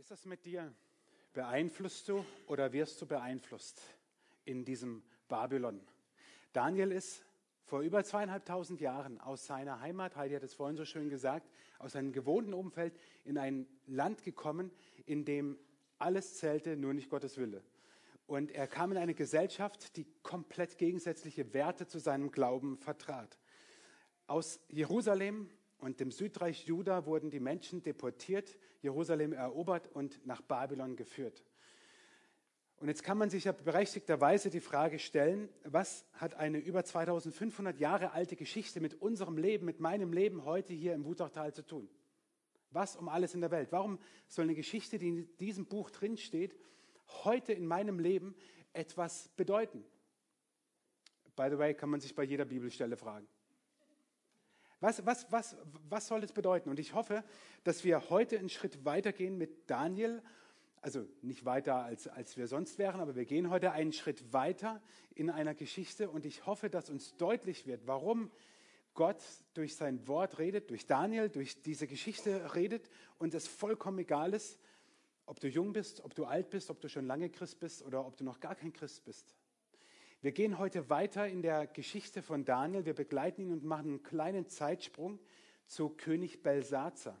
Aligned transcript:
ist 0.00 0.10
das 0.10 0.24
mit 0.24 0.46
dir? 0.46 0.72
Beeinflusst 1.34 2.08
du 2.08 2.24
oder 2.46 2.72
wirst 2.72 3.02
du 3.02 3.06
beeinflusst 3.06 3.82
in 4.46 4.64
diesem 4.64 5.02
Babylon? 5.28 5.78
Daniel 6.54 6.90
ist 6.90 7.22
vor 7.66 7.82
über 7.82 8.02
zweieinhalbtausend 8.02 8.80
Jahren 8.80 9.20
aus 9.20 9.44
seiner 9.44 9.80
Heimat, 9.80 10.16
Heidi 10.16 10.34
hat 10.34 10.42
es 10.42 10.54
vorhin 10.54 10.78
so 10.78 10.86
schön 10.86 11.10
gesagt, 11.10 11.50
aus 11.78 11.92
seinem 11.92 12.12
gewohnten 12.12 12.54
Umfeld 12.54 12.98
in 13.24 13.36
ein 13.36 13.66
Land 13.86 14.22
gekommen, 14.22 14.70
in 15.04 15.26
dem 15.26 15.58
alles 15.98 16.38
zählte, 16.38 16.78
nur 16.78 16.94
nicht 16.94 17.10
Gottes 17.10 17.36
Wille. 17.36 17.62
Und 18.26 18.52
er 18.52 18.68
kam 18.68 18.92
in 18.92 18.96
eine 18.98 19.12
Gesellschaft, 19.12 19.98
die 19.98 20.06
komplett 20.22 20.78
gegensätzliche 20.78 21.52
Werte 21.52 21.86
zu 21.86 21.98
seinem 21.98 22.30
Glauben 22.30 22.78
vertrat. 22.78 23.38
Aus 24.26 24.60
Jerusalem 24.70 25.50
und 25.80 26.00
dem 26.00 26.10
Südreich 26.10 26.66
Juda 26.66 27.06
wurden 27.06 27.30
die 27.30 27.40
Menschen 27.40 27.82
deportiert, 27.82 28.58
Jerusalem 28.82 29.32
erobert 29.32 29.88
und 29.94 30.24
nach 30.26 30.42
Babylon 30.42 30.96
geführt. 30.96 31.44
Und 32.76 32.88
jetzt 32.88 33.02
kann 33.02 33.18
man 33.18 33.28
sich 33.28 33.44
ja 33.44 33.52
berechtigterweise 33.52 34.48
die 34.48 34.60
Frage 34.60 34.98
stellen, 34.98 35.50
was 35.64 36.06
hat 36.14 36.34
eine 36.34 36.58
über 36.58 36.82
2500 36.82 37.78
Jahre 37.78 38.12
alte 38.12 38.36
Geschichte 38.36 38.80
mit 38.80 38.94
unserem 39.02 39.36
Leben, 39.36 39.66
mit 39.66 39.80
meinem 39.80 40.14
Leben 40.14 40.46
heute 40.46 40.72
hier 40.72 40.94
im 40.94 41.04
Wutachtal 41.04 41.52
zu 41.52 41.66
tun? 41.66 41.90
Was 42.70 42.96
um 42.96 43.08
alles 43.10 43.34
in 43.34 43.42
der 43.42 43.50
Welt? 43.50 43.70
Warum 43.70 43.98
soll 44.28 44.44
eine 44.44 44.54
Geschichte, 44.54 44.98
die 44.98 45.08
in 45.08 45.36
diesem 45.38 45.66
Buch 45.66 45.90
drinsteht, 45.90 46.56
heute 47.24 47.52
in 47.52 47.66
meinem 47.66 47.98
Leben 47.98 48.34
etwas 48.72 49.28
bedeuten? 49.36 49.84
By 51.36 51.48
the 51.50 51.58
way, 51.58 51.74
kann 51.74 51.90
man 51.90 52.00
sich 52.00 52.14
bei 52.14 52.22
jeder 52.22 52.46
Bibelstelle 52.46 52.96
fragen. 52.96 53.26
Was, 54.80 55.04
was, 55.04 55.30
was, 55.30 55.56
was 55.88 56.06
soll 56.06 56.22
das 56.22 56.32
bedeuten? 56.32 56.70
Und 56.70 56.78
ich 56.78 56.94
hoffe, 56.94 57.22
dass 57.64 57.84
wir 57.84 58.08
heute 58.08 58.38
einen 58.38 58.48
Schritt 58.48 58.84
weitergehen 58.84 59.36
mit 59.36 59.70
Daniel. 59.70 60.22
Also 60.80 61.06
nicht 61.20 61.44
weiter, 61.44 61.76
als, 61.76 62.08
als 62.08 62.38
wir 62.38 62.46
sonst 62.46 62.78
wären, 62.78 63.00
aber 63.00 63.14
wir 63.14 63.26
gehen 63.26 63.50
heute 63.50 63.72
einen 63.72 63.92
Schritt 63.92 64.32
weiter 64.32 64.80
in 65.14 65.28
einer 65.28 65.54
Geschichte. 65.54 66.08
Und 66.08 66.24
ich 66.24 66.46
hoffe, 66.46 66.70
dass 66.70 66.88
uns 66.88 67.14
deutlich 67.16 67.66
wird, 67.66 67.86
warum 67.86 68.30
Gott 68.94 69.22
durch 69.52 69.76
sein 69.76 70.08
Wort 70.08 70.38
redet, 70.38 70.70
durch 70.70 70.86
Daniel, 70.86 71.28
durch 71.28 71.60
diese 71.62 71.86
Geschichte 71.86 72.54
redet 72.54 72.90
und 73.18 73.34
es 73.34 73.46
vollkommen 73.46 73.98
egal 73.98 74.32
ist, 74.32 74.58
ob 75.26 75.38
du 75.38 75.48
jung 75.48 75.72
bist, 75.72 76.02
ob 76.02 76.14
du 76.14 76.24
alt 76.24 76.50
bist, 76.50 76.70
ob 76.70 76.80
du 76.80 76.88
schon 76.88 77.06
lange 77.06 77.28
Christ 77.30 77.60
bist 77.60 77.82
oder 77.82 78.04
ob 78.04 78.16
du 78.16 78.24
noch 78.24 78.40
gar 78.40 78.54
kein 78.54 78.72
Christ 78.72 79.04
bist. 79.04 79.36
Wir 80.22 80.32
gehen 80.32 80.58
heute 80.58 80.90
weiter 80.90 81.26
in 81.26 81.40
der 81.40 81.66
Geschichte 81.66 82.20
von 82.20 82.44
Daniel. 82.44 82.84
Wir 82.84 82.92
begleiten 82.92 83.40
ihn 83.40 83.52
und 83.52 83.64
machen 83.64 83.86
einen 83.86 84.02
kleinen 84.02 84.46
Zeitsprung 84.50 85.18
zu 85.66 85.88
König 85.88 86.42
Belsazar. 86.42 87.18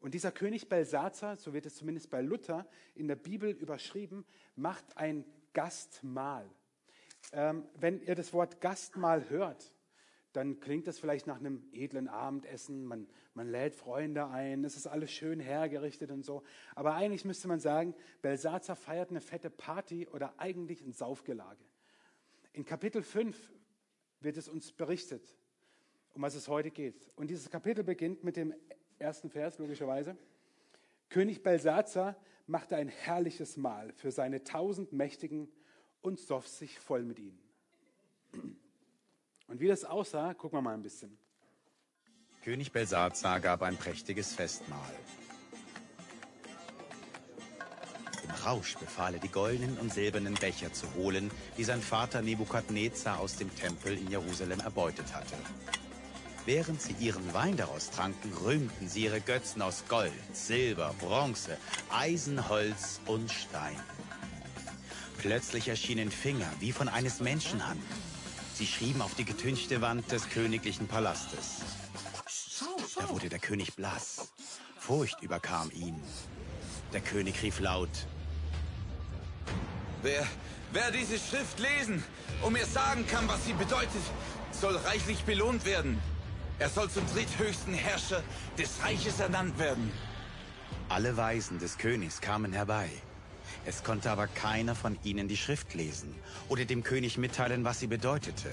Und 0.00 0.14
dieser 0.14 0.32
König 0.32 0.70
Belsazar, 0.70 1.36
so 1.36 1.52
wird 1.52 1.66
es 1.66 1.74
zumindest 1.74 2.08
bei 2.08 2.22
Luther 2.22 2.66
in 2.94 3.08
der 3.08 3.16
Bibel 3.16 3.50
überschrieben, 3.50 4.24
macht 4.56 4.96
ein 4.96 5.26
Gastmahl. 5.52 6.48
Ähm, 7.34 7.66
wenn 7.74 8.00
ihr 8.00 8.14
das 8.14 8.32
Wort 8.32 8.62
Gastmahl 8.62 9.28
hört, 9.28 9.74
dann 10.32 10.60
klingt 10.60 10.86
das 10.86 10.98
vielleicht 10.98 11.26
nach 11.26 11.40
einem 11.40 11.68
edlen 11.72 12.08
Abendessen. 12.08 12.86
Man, 12.86 13.06
man 13.34 13.50
lädt 13.50 13.74
Freunde 13.74 14.28
ein, 14.28 14.64
es 14.64 14.78
ist 14.78 14.86
alles 14.86 15.10
schön 15.10 15.40
hergerichtet 15.40 16.10
und 16.10 16.24
so. 16.24 16.42
Aber 16.74 16.94
eigentlich 16.94 17.26
müsste 17.26 17.48
man 17.48 17.60
sagen, 17.60 17.94
Belsazar 18.22 18.76
feiert 18.76 19.10
eine 19.10 19.20
fette 19.20 19.50
Party 19.50 20.08
oder 20.08 20.32
eigentlich 20.38 20.80
ein 20.80 20.94
Saufgelage. 20.94 21.69
In 22.52 22.64
Kapitel 22.64 23.02
5 23.02 23.36
wird 24.20 24.36
es 24.36 24.48
uns 24.48 24.72
berichtet, 24.72 25.36
um 26.14 26.22
was 26.22 26.34
es 26.34 26.48
heute 26.48 26.70
geht. 26.70 27.10
Und 27.16 27.28
dieses 27.28 27.50
Kapitel 27.50 27.84
beginnt 27.84 28.24
mit 28.24 28.36
dem 28.36 28.54
ersten 28.98 29.30
Vers, 29.30 29.58
logischerweise. 29.58 30.16
König 31.08 31.42
Belsazar 31.42 32.16
machte 32.46 32.76
ein 32.76 32.88
herrliches 32.88 33.56
Mahl 33.56 33.92
für 33.92 34.10
seine 34.10 34.44
tausend 34.44 34.92
Mächtigen 34.92 35.48
und 36.00 36.18
soff 36.18 36.48
sich 36.48 36.78
voll 36.78 37.02
mit 37.02 37.18
ihnen. 37.18 37.38
Und 39.46 39.60
wie 39.60 39.68
das 39.68 39.84
aussah, 39.84 40.34
gucken 40.34 40.58
wir 40.58 40.62
mal 40.62 40.74
ein 40.74 40.82
bisschen. 40.82 41.18
König 42.42 42.72
Belsazar 42.72 43.40
gab 43.40 43.62
ein 43.62 43.76
prächtiges 43.76 44.34
Festmahl. 44.34 44.92
Rausch 48.44 48.76
befahl 48.76 49.14
er, 49.14 49.20
die 49.20 49.28
goldenen 49.28 49.78
und 49.78 49.92
silbernen 49.92 50.34
Becher 50.34 50.72
zu 50.72 50.86
holen, 50.94 51.30
die 51.56 51.64
sein 51.64 51.82
Vater 51.82 52.22
Nebukadnezar 52.22 53.18
aus 53.20 53.36
dem 53.36 53.54
Tempel 53.54 53.96
in 53.96 54.10
Jerusalem 54.10 54.60
erbeutet 54.60 55.14
hatte. 55.14 55.36
Während 56.46 56.80
sie 56.80 56.94
ihren 56.98 57.32
Wein 57.34 57.56
daraus 57.56 57.90
tranken, 57.90 58.32
rühmten 58.32 58.88
sie 58.88 59.04
ihre 59.04 59.20
Götzen 59.20 59.62
aus 59.62 59.84
Gold, 59.88 60.12
Silber, 60.32 60.94
Bronze, 60.98 61.58
Eisen, 61.90 62.48
Holz 62.48 63.00
und 63.06 63.30
Stein. 63.30 63.76
Plötzlich 65.18 65.68
erschienen 65.68 66.10
Finger 66.10 66.50
wie 66.60 66.72
von 66.72 66.88
eines 66.88 67.20
Menschenhand. 67.20 67.82
Sie 68.54 68.66
schrieben 68.66 69.02
auf 69.02 69.14
die 69.14 69.24
getünchte 69.24 69.80
Wand 69.80 70.10
des 70.10 70.28
königlichen 70.30 70.88
Palastes. 70.88 71.58
Da 72.98 73.08
wurde 73.08 73.28
der 73.28 73.38
König 73.38 73.74
blass. 73.76 74.32
Furcht 74.78 75.22
überkam 75.22 75.70
ihn. 75.70 76.02
Der 76.92 77.00
König 77.00 77.42
rief 77.42 77.60
laut, 77.60 78.06
Wer, 80.02 80.26
wer 80.72 80.90
diese 80.90 81.18
Schrift 81.18 81.58
lesen 81.58 82.02
und 82.42 82.54
mir 82.54 82.64
sagen 82.64 83.06
kann, 83.06 83.28
was 83.28 83.44
sie 83.44 83.52
bedeutet, 83.52 84.02
soll 84.52 84.76
reichlich 84.76 85.24
belohnt 85.24 85.64
werden. 85.66 86.00
Er 86.58 86.68
soll 86.68 86.88
zum 86.90 87.06
dritthöchsten 87.12 87.74
Herrscher 87.74 88.22
des 88.58 88.82
Reiches 88.82 89.20
ernannt 89.20 89.58
werden. 89.58 89.92
Alle 90.88 91.16
Weisen 91.16 91.58
des 91.58 91.78
Königs 91.78 92.20
kamen 92.20 92.52
herbei. 92.52 92.88
Es 93.66 93.84
konnte 93.84 94.10
aber 94.10 94.26
keiner 94.26 94.74
von 94.74 94.98
ihnen 95.04 95.28
die 95.28 95.36
Schrift 95.36 95.74
lesen 95.74 96.14
oder 96.48 96.64
dem 96.64 96.82
König 96.82 97.18
mitteilen, 97.18 97.64
was 97.64 97.80
sie 97.80 97.86
bedeutete. 97.86 98.50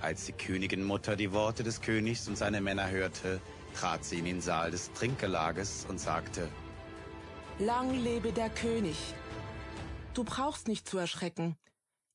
Als 0.00 0.26
die 0.26 0.32
Königinmutter 0.32 1.16
die 1.16 1.32
Worte 1.32 1.62
des 1.62 1.80
Königs 1.80 2.28
und 2.28 2.38
seine 2.38 2.60
Männer 2.60 2.88
hörte, 2.88 3.40
trat 3.78 4.04
sie 4.04 4.18
in 4.20 4.24
den 4.24 4.40
Saal 4.40 4.70
des 4.70 4.92
Trinkgelages 4.92 5.86
und 5.88 6.00
sagte, 6.00 6.48
Lang 7.58 8.02
lebe 8.02 8.32
der 8.32 8.48
König! 8.50 8.96
Du 10.14 10.24
brauchst 10.24 10.66
nicht 10.66 10.88
zu 10.88 10.98
erschrecken. 10.98 11.56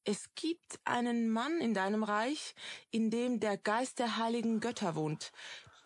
Es 0.03 0.29
gibt 0.35 0.79
einen 0.83 1.29
Mann 1.29 1.59
in 1.61 1.73
deinem 1.73 2.03
Reich, 2.03 2.53
in 2.91 3.09
dem 3.09 3.39
der 3.39 3.57
Geist 3.57 3.99
der 3.99 4.17
heiligen 4.17 4.59
Götter 4.59 4.95
wohnt. 4.95 5.31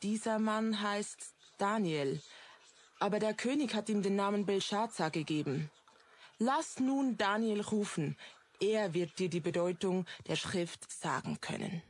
Dieser 0.01 0.39
Mann 0.39 0.81
heißt 0.81 1.35
Daniel. 1.57 2.19
Aber 2.99 3.19
der 3.19 3.33
König 3.33 3.75
hat 3.75 3.89
ihm 3.89 4.01
den 4.01 4.15
Namen 4.15 4.45
Belshazzar 4.45 5.11
gegeben. 5.11 5.69
Lass 6.39 6.79
nun 6.79 7.15
Daniel 7.17 7.61
rufen. 7.61 8.17
Er 8.59 8.93
wird 8.93 9.19
dir 9.19 9.29
die 9.29 9.39
Bedeutung 9.39 10.05
der 10.27 10.35
Schrift 10.35 10.91
sagen 10.91 11.39
können. 11.39 11.81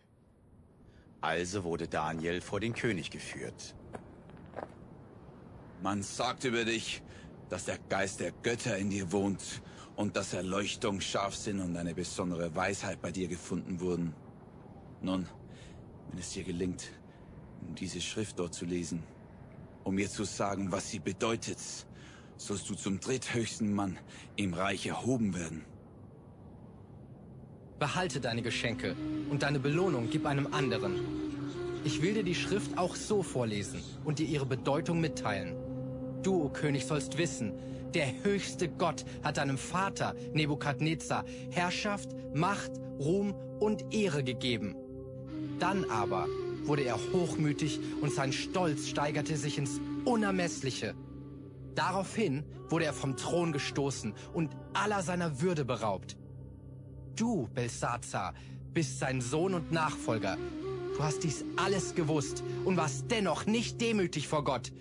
Also 1.21 1.63
wurde 1.63 1.87
Daniel 1.87 2.41
vor 2.41 2.59
den 2.59 2.73
König 2.73 3.09
geführt. 3.09 3.73
Man 5.81 6.03
sagt 6.03 6.43
über 6.43 6.65
dich, 6.65 7.01
dass 7.49 7.65
der 7.65 7.77
Geist 7.77 8.19
der 8.19 8.31
Götter 8.31 8.77
in 8.77 8.89
dir 8.89 9.11
wohnt 9.11 9.61
und 9.99 10.15
dass 10.15 10.31
Erleuchtung, 10.31 11.01
Scharfsinn 11.01 11.59
und 11.59 11.75
eine 11.75 11.93
besondere 11.93 12.55
Weisheit 12.55 13.01
bei 13.01 13.11
dir 13.11 13.27
gefunden 13.27 13.81
wurden. 13.81 14.13
Nun, 15.01 15.27
wenn 16.09 16.19
es 16.19 16.31
dir 16.31 16.45
gelingt, 16.45 16.85
diese 17.77 17.99
Schrift 17.99 18.39
dort 18.39 18.53
zu 18.53 18.63
lesen, 18.63 19.03
um 19.83 19.95
mir 19.95 20.09
zu 20.09 20.23
sagen, 20.23 20.71
was 20.71 20.89
sie 20.89 20.99
bedeutet, 20.99 21.57
sollst 22.37 22.69
du 22.69 22.75
zum 22.75 23.01
dritthöchsten 23.01 23.73
Mann 23.73 23.99
im 24.37 24.53
Reich 24.53 24.87
erhoben 24.87 25.35
werden. 25.35 25.65
Behalte 27.77 28.21
deine 28.21 28.41
Geschenke 28.41 28.95
und 29.29 29.43
deine 29.43 29.59
Belohnung 29.59 30.07
gib 30.09 30.25
einem 30.25 30.53
anderen. 30.53 30.95
Ich 31.83 32.01
will 32.01 32.13
dir 32.13 32.23
die 32.23 32.35
Schrift 32.35 32.77
auch 32.77 32.95
so 32.95 33.21
vorlesen 33.21 33.83
und 34.05 34.19
dir 34.19 34.27
ihre 34.27 34.45
Bedeutung 34.45 35.01
mitteilen. 35.01 35.57
Du, 36.23 36.45
o 36.45 36.47
König, 36.47 36.85
sollst 36.85 37.17
wissen, 37.17 37.51
der 37.95 38.23
höchste 38.23 38.69
Gott 38.69 39.05
hat 39.23 39.37
deinem 39.37 39.57
Vater, 39.57 40.15
Nebukadnezar, 40.33 41.25
Herrschaft, 41.51 42.09
Macht, 42.33 42.71
Ruhm 42.99 43.33
und 43.59 43.93
Ehre 43.93 44.23
gegeben. 44.23 44.75
Dann 45.59 45.85
aber 45.89 46.27
wurde 46.63 46.83
er 46.83 46.97
hochmütig 47.13 47.79
und 48.01 48.13
sein 48.13 48.31
Stolz 48.31 48.87
steigerte 48.87 49.35
sich 49.37 49.57
ins 49.57 49.79
Unermessliche. 50.05 50.95
Daraufhin 51.75 52.43
wurde 52.69 52.85
er 52.85 52.93
vom 52.93 53.17
Thron 53.17 53.51
gestoßen 53.51 54.13
und 54.33 54.55
aller 54.73 55.01
seiner 55.01 55.41
Würde 55.41 55.65
beraubt. 55.65 56.17
Du, 57.15 57.49
Belsazar, 57.53 58.33
bist 58.73 58.99
sein 58.99 59.21
Sohn 59.21 59.53
und 59.53 59.71
Nachfolger. 59.71 60.37
Du 60.95 61.03
hast 61.03 61.23
dies 61.23 61.45
alles 61.55 61.95
gewusst 61.95 62.43
und 62.65 62.77
warst 62.77 63.09
dennoch 63.09 63.45
nicht 63.45 63.81
demütig 63.81 64.27
vor 64.27 64.43
Gott. 64.43 64.71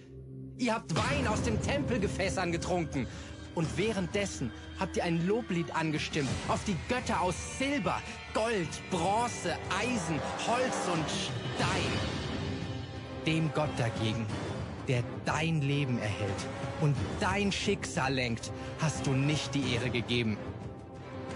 Ihr 0.59 0.75
habt 0.75 0.93
Wein 0.97 1.29
aus 1.29 1.41
dem 1.43 1.63
Tempelgefäß 1.63 2.37
getrunken. 2.51 3.07
Und 3.55 3.79
währenddessen 3.79 4.51
habt 4.79 4.97
ihr 4.97 5.05
ein 5.05 5.27
Loblied 5.27 5.75
angestimmt 5.75 6.29
auf 6.49 6.63
die 6.65 6.77
Götter 6.89 7.21
aus 7.21 7.35
Silber, 7.59 8.01
Gold, 8.35 8.69
Bronze, 8.91 9.57
Eisen, 9.81 10.21
Holz 10.47 10.77
und 10.93 11.05
Stein. 11.09 11.93
Dem 13.25 13.53
Gott 13.55 13.71
dagegen, 13.77 14.27
der 14.89 15.03
dein 15.25 15.61
Leben 15.61 15.99
erhält 15.99 16.47
und 16.81 16.97
dein 17.21 17.53
Schicksal 17.53 18.15
lenkt, 18.15 18.53
hast 18.81 19.07
du 19.07 19.13
nicht 19.13 19.55
die 19.55 19.75
Ehre 19.75 19.91
gegeben. 19.91 20.37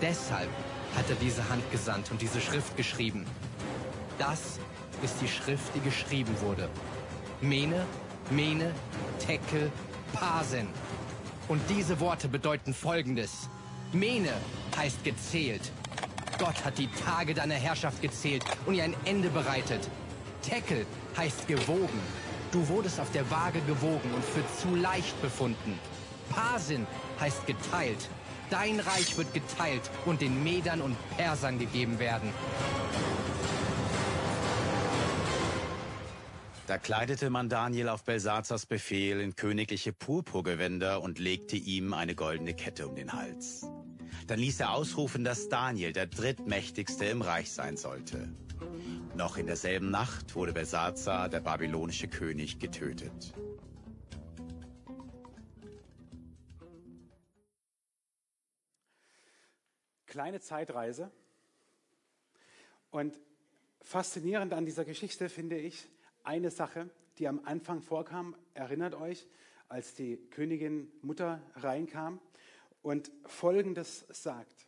Deshalb 0.01 0.51
hat 0.97 1.09
er 1.09 1.17
diese 1.17 1.49
Hand 1.49 1.69
gesandt 1.71 2.11
und 2.11 2.21
diese 2.23 2.41
Schrift 2.41 2.77
geschrieben. 2.77 3.25
Das 4.19 4.59
ist 5.03 5.15
die 5.21 5.29
Schrift, 5.29 5.75
die 5.75 5.81
geschrieben 5.81 6.35
wurde. 6.41 6.69
Mene, 7.41 7.85
Mene, 8.31 8.73
Tekel, 9.19 9.71
Pasen. 10.13 10.69
Und 11.49 11.61
diese 11.69 12.01
Worte 12.01 12.29
bedeuten 12.29 12.73
Folgendes. 12.73 13.49
Mene 13.93 14.33
heißt 14.77 15.05
gezählt. 15.05 15.73
Gott 16.39 16.65
hat 16.65 16.79
die 16.79 16.89
Tage 16.89 17.35
deiner 17.35 17.55
Herrschaft 17.55 18.01
gezählt 18.01 18.43
und 18.67 18.75
ihr 18.75 18.85
ein 18.85 18.97
Ende 19.05 19.29
bereitet. 19.29 19.89
Tekel 20.43 20.87
heißt 21.17 21.47
gewogen. 21.47 22.01
Du 22.53 22.67
wurdest 22.69 23.01
auf 23.01 23.11
der 23.13 23.31
Waage 23.31 23.61
gewogen 23.63 24.13
und 24.15 24.25
für 24.25 24.45
zu 24.61 24.75
leicht 24.75 25.21
befunden. 25.23 25.79
Pasin 26.31 26.87
heißt 27.21 27.47
geteilt. 27.47 28.09
Dein 28.51 28.81
Reich 28.81 29.17
wird 29.17 29.33
geteilt 29.33 29.91
und 30.05 30.21
den 30.21 30.43
Medern 30.43 30.81
und 30.81 30.97
Persern 31.17 31.59
gegeben 31.59 31.99
werden. 31.99 32.31
Da 36.73 36.79
kleidete 36.79 37.29
man 37.29 37.51
Daniel 37.51 37.91
auf 37.91 38.03
Belsazars 38.05 38.65
Befehl 38.65 39.21
in 39.21 39.37
königliche 39.37 39.93
Purpurgewänder 39.93 41.03
und 41.03 41.19
legte 41.19 41.57
ihm 41.57 41.93
eine 41.93 42.15
goldene 42.15 42.55
Kette 42.55 42.89
um 42.89 42.95
den 42.95 43.13
Hals. 43.13 43.67
Dann 44.27 44.39
ließ 44.39 44.61
er 44.61 44.73
ausrufen, 44.73 45.23
dass 45.23 45.51
Daniel 45.51 45.93
der 45.93 46.07
drittmächtigste 46.07 47.05
im 47.05 47.21
Reich 47.21 47.53
sein 47.53 47.77
sollte. 47.77 48.35
Noch 49.15 49.37
in 49.37 49.45
derselben 49.45 49.91
Nacht 49.91 50.35
wurde 50.35 50.55
Belsazar, 50.55 51.29
der 51.29 51.41
babylonische 51.41 52.09
König, 52.09 52.59
getötet. 52.59 53.35
Kleine 60.07 60.41
Zeitreise. 60.41 61.11
Und 62.91 63.21
faszinierend 63.83 64.55
an 64.55 64.65
dieser 64.65 64.87
Geschichte 64.87 65.29
finde 65.29 65.59
ich 65.59 65.87
eine 66.25 66.51
Sache, 66.51 66.91
die 67.19 67.29
am 67.29 67.41
Anfang 67.45 67.83
vorkam. 67.83 68.37
Erinnert 68.55 68.95
euch, 68.95 69.27
als 69.69 69.95
die 69.95 70.17
Königin 70.31 70.91
Mutter 71.03 71.41
reinkam 71.57 72.21
und 72.83 73.11
Folgendes 73.25 74.07
sagt. 74.11 74.67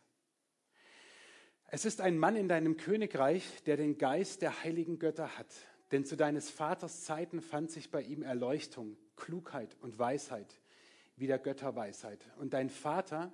Es 1.67 1.85
ist 1.85 2.01
ein 2.01 2.17
Mann 2.17 2.35
in 2.35 2.47
deinem 2.47 2.77
Königreich, 2.77 3.63
der 3.65 3.77
den 3.77 3.97
Geist 3.97 4.41
der 4.41 4.63
heiligen 4.63 4.99
Götter 4.99 5.37
hat. 5.37 5.53
Denn 5.91 6.05
zu 6.05 6.15
deines 6.15 6.49
Vaters 6.49 7.03
Zeiten 7.03 7.41
fand 7.41 7.71
sich 7.71 7.91
bei 7.91 8.01
ihm 8.01 8.23
Erleuchtung, 8.23 8.97
Klugheit 9.15 9.75
und 9.81 9.99
Weisheit, 9.99 10.59
wie 11.15 11.27
der 11.27 11.39
Götterweisheit. 11.39 12.19
Und 12.37 12.53
dein 12.53 12.69
Vater, 12.69 13.31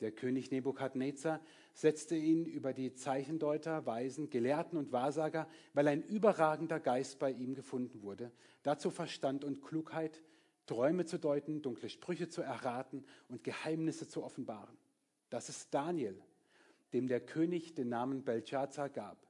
der 0.00 0.12
König 0.12 0.50
Nebukadnezar, 0.50 1.40
setzte 1.74 2.14
ihn 2.14 2.44
über 2.44 2.72
die 2.72 2.94
Zeichendeuter, 2.94 3.86
Weisen, 3.86 4.30
Gelehrten 4.30 4.78
und 4.78 4.92
Wahrsager, 4.92 5.48
weil 5.74 5.88
ein 5.88 6.02
überragender 6.02 6.80
Geist 6.80 7.18
bei 7.18 7.30
ihm 7.30 7.54
gefunden 7.54 8.02
wurde. 8.02 8.32
Dazu 8.62 8.90
Verstand 8.90 9.44
und 9.44 9.62
Klugheit, 9.62 10.22
Träume 10.66 11.06
zu 11.06 11.18
deuten, 11.18 11.62
dunkle 11.62 11.88
Sprüche 11.88 12.28
zu 12.28 12.42
erraten 12.42 13.04
und 13.28 13.42
Geheimnisse 13.42 14.08
zu 14.08 14.22
offenbaren. 14.22 14.76
Das 15.30 15.48
ist 15.48 15.72
Daniel, 15.72 16.20
dem 16.92 17.08
der 17.08 17.20
König 17.20 17.74
den 17.74 17.88
Namen 17.88 18.24
Belshazzar 18.24 18.88
gab. 18.88 19.26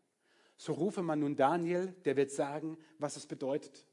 So 0.57 0.73
rufe 0.73 1.03
man 1.03 1.21
nun 1.21 1.37
Daniel, 1.37 1.95
der 2.05 2.17
wird 2.17 2.33
sagen, 2.33 2.77
was 2.99 3.17
es 3.17 3.27
bedeutet. 3.27 3.87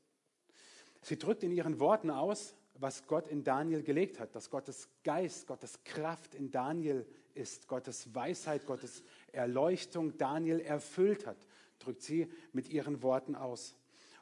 Sie 1.01 1.17
drückt 1.17 1.43
in 1.43 1.51
ihren 1.51 1.79
Worten 1.79 2.09
aus, 2.09 2.55
was 2.79 3.07
Gott 3.07 3.27
in 3.27 3.43
Daniel 3.43 3.83
gelegt 3.83 4.19
hat, 4.19 4.35
dass 4.35 4.49
Gottes 4.49 4.89
Geist, 5.03 5.47
Gottes 5.47 5.83
Kraft 5.83 6.35
in 6.35 6.51
Daniel 6.51 7.05
ist, 7.33 7.67
Gottes 7.67 8.13
Weisheit, 8.13 8.65
Gottes 8.65 9.03
Erleuchtung 9.31 10.17
Daniel 10.17 10.59
erfüllt 10.59 11.25
hat, 11.25 11.37
drückt 11.79 12.01
sie 12.01 12.31
mit 12.53 12.69
ihren 12.69 13.01
Worten 13.01 13.35
aus. 13.35 13.75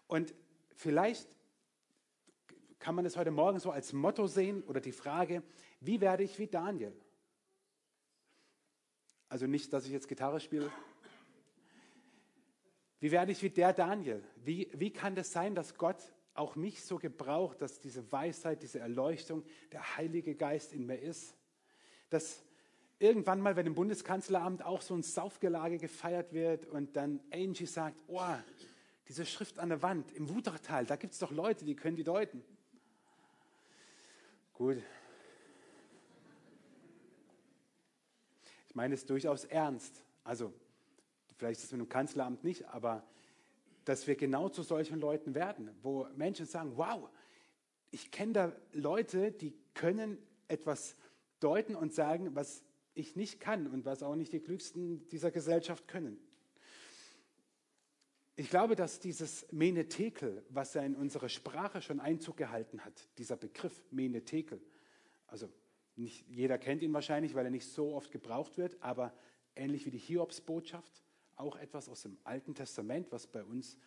Und 0.08 0.34
vielleicht 0.76 1.28
kann 2.80 2.96
man 2.96 3.06
es 3.06 3.18
heute 3.18 3.32
Morgen 3.32 3.60
so 3.60 3.72
als 3.72 3.94
Motto 3.94 4.28
sehen 4.28 4.64
oder 4.64 4.82
die 4.82 4.92
Frage, 4.92 5.42
wie 5.80 6.02
werde 6.02 6.24
ich 6.24 6.38
wie 6.38 6.48
Daniel? 6.48 6.94
Also 9.30 9.48
nicht, 9.48 9.74
dass 9.74 9.86
ich 9.86 9.92
jetzt 9.92 10.08
Gitarre 10.08 10.40
spiele. 10.40 10.72
Wie 13.00 13.12
werde 13.12 13.32
ich 13.32 13.42
wie 13.42 13.50
der 13.50 13.74
Daniel? 13.74 14.24
Wie, 14.36 14.70
wie 14.74 14.92
kann 14.92 15.16
das 15.16 15.32
sein, 15.32 15.56
dass 15.56 15.76
Gott 15.76 16.14
auch 16.34 16.56
mich 16.56 16.84
so 16.84 16.98
gebraucht, 16.98 17.62
dass 17.62 17.80
diese 17.80 18.12
Weisheit, 18.12 18.62
diese 18.62 18.80
Erleuchtung, 18.80 19.44
der 19.72 19.98
Heilige 19.98 20.36
Geist 20.36 20.74
in 20.74 20.86
mir 20.86 21.00
ist? 21.00 21.36
Dass 22.10 22.44
irgendwann 23.00 23.42
mal, 23.42 23.56
wenn 23.56 23.68
im 23.68 23.76
Bundeskanzleramt 23.76 24.64
auch 24.64 24.82
so 24.82 24.96
ein 24.96 25.04
Saufgelage 25.04 25.78
gefeiert 25.78 26.34
wird 26.34 26.66
und 26.66 26.96
dann 26.96 27.20
Angie 27.32 27.66
sagt, 27.66 27.98
oh, 28.08 28.36
diese 29.08 29.26
Schrift 29.26 29.60
an 29.60 29.70
der 29.70 29.82
Wand 29.82 30.12
im 30.14 30.30
Wutachtal, 30.30 30.86
da 30.86 30.96
gibt 30.96 31.14
es 31.14 31.20
doch 31.20 31.32
Leute, 31.32 31.66
die 31.66 31.76
können 31.76 31.98
die 31.98 32.04
deuten. 32.04 32.44
Gut, 34.54 34.78
Ich 38.74 38.76
meine 38.76 38.96
es 38.96 39.06
durchaus 39.06 39.46
ernst. 39.46 40.04
Also, 40.24 40.52
vielleicht 41.38 41.60
ist 41.60 41.66
es 41.66 41.72
mit 41.74 41.82
dem 41.82 41.90
Kanzleramt 41.90 42.44
nicht, 42.44 42.68
aber 42.70 43.04
dass 43.86 44.08
wir 44.08 44.16
genau 44.16 44.50
zu 44.50 44.64
solchen 44.64 45.00
Leuten 45.00 45.36
werden, 45.36 45.70
wo 45.82 46.08
Menschen 46.16 46.46
sagen, 46.46 46.74
wow, 46.76 47.10
ich 47.92 48.12
kenne 48.12 48.34
da 48.34 48.52
Leute, 48.72 49.32
die 49.32 49.54
können 49.74 50.18
etwas 50.48 50.96
deuten 51.40 51.76
und 51.76 51.94
sagen, 51.94 52.36
was 52.36 52.64
ich 52.96 53.16
nicht 53.16 53.40
kann 53.40 53.68
und 53.68 53.86
was 53.86 54.04
auch 54.04 54.16
nicht 54.16 54.34
die 54.34 54.40
Klügsten 54.40 55.08
dieser 55.10 55.32
Gesellschaft 55.32 55.88
können. 55.88 56.18
Ich 58.36 58.50
glaube, 58.50 58.76
dass 58.76 59.00
dieses 59.00 59.46
Menetekel, 59.52 60.44
was 60.50 60.74
ja 60.74 60.82
in 60.82 60.96
unserer 60.96 61.30
Sprache 61.30 61.82
schon 61.82 62.00
Einzug 62.00 62.38
gehalten 62.38 62.84
hat, 62.84 63.08
dieser 63.20 63.36
Begriff 63.36 63.84
Menetekel, 63.92 64.60
also 65.28 65.50
nicht 65.96 66.28
jeder 66.30 66.58
kennt 66.58 66.82
ihn 66.82 66.94
wahrscheinlich, 66.94 67.36
weil 67.36 67.46
er 67.46 67.52
nicht 67.52 67.68
so 67.68 67.94
oft 67.94 68.12
gebraucht 68.12 68.58
wird, 68.58 68.82
aber 68.82 69.14
ähnlich 69.56 69.86
wie 69.86 69.92
die 69.92 70.00
Hiobsbotschaft, 70.00 71.04
auch 71.36 71.56
etwas 71.56 71.90
aus 71.90 72.04
dem 72.04 72.18
Alten 72.24 72.56
Testament, 72.56 73.12
was 73.12 73.28
bei 73.28 73.44
uns 73.44 73.78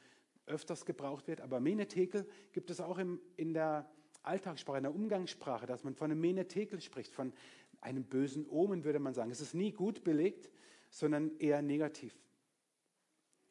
öfters 0.47 0.85
gebraucht 0.85 1.29
wird. 1.29 1.41
Aber 1.41 1.61
Menetekel 1.61 2.27
gibt 2.53 2.71
es 2.71 2.81
auch 2.81 2.99
im, 2.99 3.21
in 3.37 3.53
der 3.53 3.91
Alltagssprache, 4.23 4.79
in 4.79 4.85
der 4.85 4.95
Umgangssprache, 4.95 5.67
dass 5.67 5.85
man 5.85 5.95
von 5.95 6.11
einem 6.11 6.21
Menetekel 6.21 6.81
spricht, 6.81 7.15
von 7.15 7.33
einem 7.81 8.05
bösen 8.05 8.49
Omen, 8.49 8.85
würde 8.85 8.99
man 8.99 9.15
sagen. 9.15 9.31
Es 9.31 9.41
ist 9.41 9.55
nie 9.55 9.73
gut 9.73 10.05
belegt, 10.05 10.51
sondern 10.91 11.37
eher 11.39 11.63
negativ. 11.63 12.15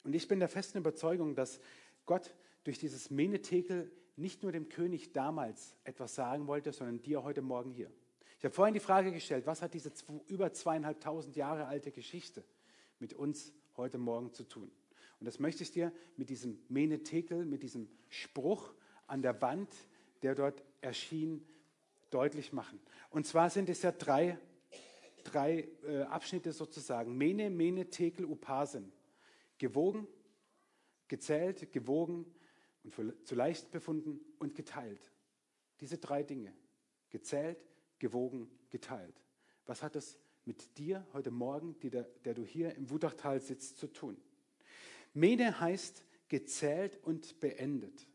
Und 0.03 0.13
ich 0.13 0.27
bin 0.27 0.39
der 0.39 0.49
festen 0.49 0.77
Überzeugung, 0.77 1.35
dass 1.35 1.59
Gott 2.05 2.35
durch 2.63 2.77
dieses 2.77 3.09
Menetekel 3.09 3.91
nicht 4.17 4.43
nur 4.43 4.51
dem 4.51 4.69
König 4.69 5.13
damals 5.13 5.75
etwas 5.83 6.15
sagen 6.15 6.47
wollte, 6.47 6.71
sondern 6.71 7.01
dir 7.01 7.23
heute 7.23 7.41
Morgen 7.41 7.71
hier. 7.71 7.91
Ich 8.37 8.45
habe 8.45 8.53
vorhin 8.53 8.73
die 8.73 8.79
Frage 8.79 9.11
gestellt, 9.11 9.45
was 9.45 9.61
hat 9.61 9.73
diese 9.73 9.91
über 10.27 10.53
zweieinhalbtausend 10.53 11.35
Jahre 11.35 11.67
alte 11.67 11.91
Geschichte 11.91 12.43
mit 12.99 13.13
uns 13.13 13.53
heute 13.77 13.97
Morgen 13.97 14.33
zu 14.33 14.43
tun? 14.43 14.71
Und 15.19 15.25
das 15.25 15.39
möchte 15.39 15.63
ich 15.63 15.71
dir 15.71 15.91
mit 16.17 16.29
diesem 16.29 16.59
Menetekel, 16.69 17.45
mit 17.45 17.63
diesem 17.63 17.89
Spruch 18.09 18.73
an 19.07 19.21
der 19.21 19.41
Wand, 19.41 19.73
der 20.21 20.35
dort 20.35 20.63
erschien, 20.81 21.45
deutlich 22.09 22.53
machen. 22.53 22.79
Und 23.09 23.25
zwar 23.25 23.49
sind 23.49 23.69
es 23.69 23.81
ja 23.81 23.91
drei, 23.91 24.37
drei 25.23 25.67
äh, 25.87 26.03
Abschnitte 26.03 26.51
sozusagen. 26.51 27.17
Mene, 27.17 27.49
Mene, 27.49 27.89
Tekel, 27.89 28.25
Upasen. 28.25 28.91
Gewogen, 29.57 30.07
gezählt, 31.07 31.71
gewogen 31.71 32.25
und 32.83 32.93
für 32.93 33.23
zu 33.23 33.35
leicht 33.35 33.71
befunden 33.71 34.19
und 34.37 34.55
geteilt. 34.55 35.11
Diese 35.79 35.97
drei 35.97 36.23
Dinge. 36.23 36.53
Gezählt, 37.09 37.65
gewogen, 37.99 38.49
geteilt. 38.69 39.21
Was 39.65 39.81
hat 39.81 39.95
es 39.95 40.19
mit 40.45 40.77
dir 40.77 41.05
heute 41.13 41.31
Morgen, 41.31 41.75
der, 41.79 42.03
der 42.23 42.33
du 42.33 42.45
hier 42.45 42.75
im 42.75 42.89
Wutachtal 42.89 43.41
sitzt, 43.41 43.77
zu 43.77 43.87
tun? 43.87 44.17
Mene 45.13 45.59
heißt 45.59 46.03
gezählt 46.27 46.99
und 47.03 47.39
beendet. 47.39 48.07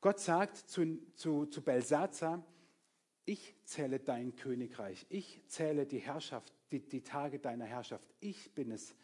Gott 0.00 0.20
sagt 0.20 0.56
zu, 0.56 0.98
zu, 1.14 1.46
zu 1.46 1.62
Belsazar, 1.62 2.44
ich 3.24 3.54
zähle 3.64 4.00
dein 4.00 4.36
Königreich, 4.36 5.06
ich 5.08 5.42
zähle 5.48 5.86
die 5.86 5.98
Herrschaft, 5.98 6.52
die, 6.72 6.80
die 6.80 7.02
Tage 7.02 7.38
deiner 7.38 7.64
Herrschaft. 7.64 8.06
Ich 8.20 8.52
bin 8.54 8.70
es, 8.70 8.94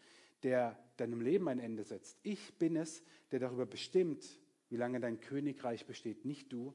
der 0.43 0.77
deinem 0.97 1.21
Leben 1.21 1.47
ein 1.47 1.59
Ende 1.59 1.83
setzt. 1.83 2.19
Ich 2.21 2.53
bin 2.59 2.75
es, 2.75 3.03
der 3.31 3.39
darüber 3.39 3.65
bestimmt, 3.65 4.39
wie 4.69 4.75
lange 4.75 4.99
dein 4.99 5.19
Königreich 5.19 5.85
besteht. 5.87 6.23
Nicht 6.23 6.53
du, 6.53 6.73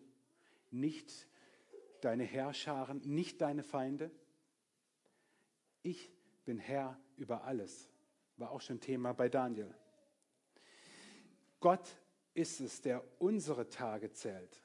nicht 0.71 1.29
deine 2.01 2.25
Herrscharen, 2.25 3.01
nicht 3.05 3.41
deine 3.41 3.63
Feinde. 3.63 4.11
Ich 5.87 6.11
bin 6.45 6.59
Herr 6.59 6.99
über 7.17 7.45
alles. 7.45 7.89
War 8.39 8.51
auch 8.51 8.61
schon 8.61 8.81
Thema 8.81 9.13
bei 9.13 9.29
Daniel. 9.29 9.73
Gott 11.61 11.89
ist 12.35 12.59
es, 12.59 12.83
der 12.83 13.05
unsere 13.21 13.69
Tage 13.69 14.11
zählt. 14.11 14.61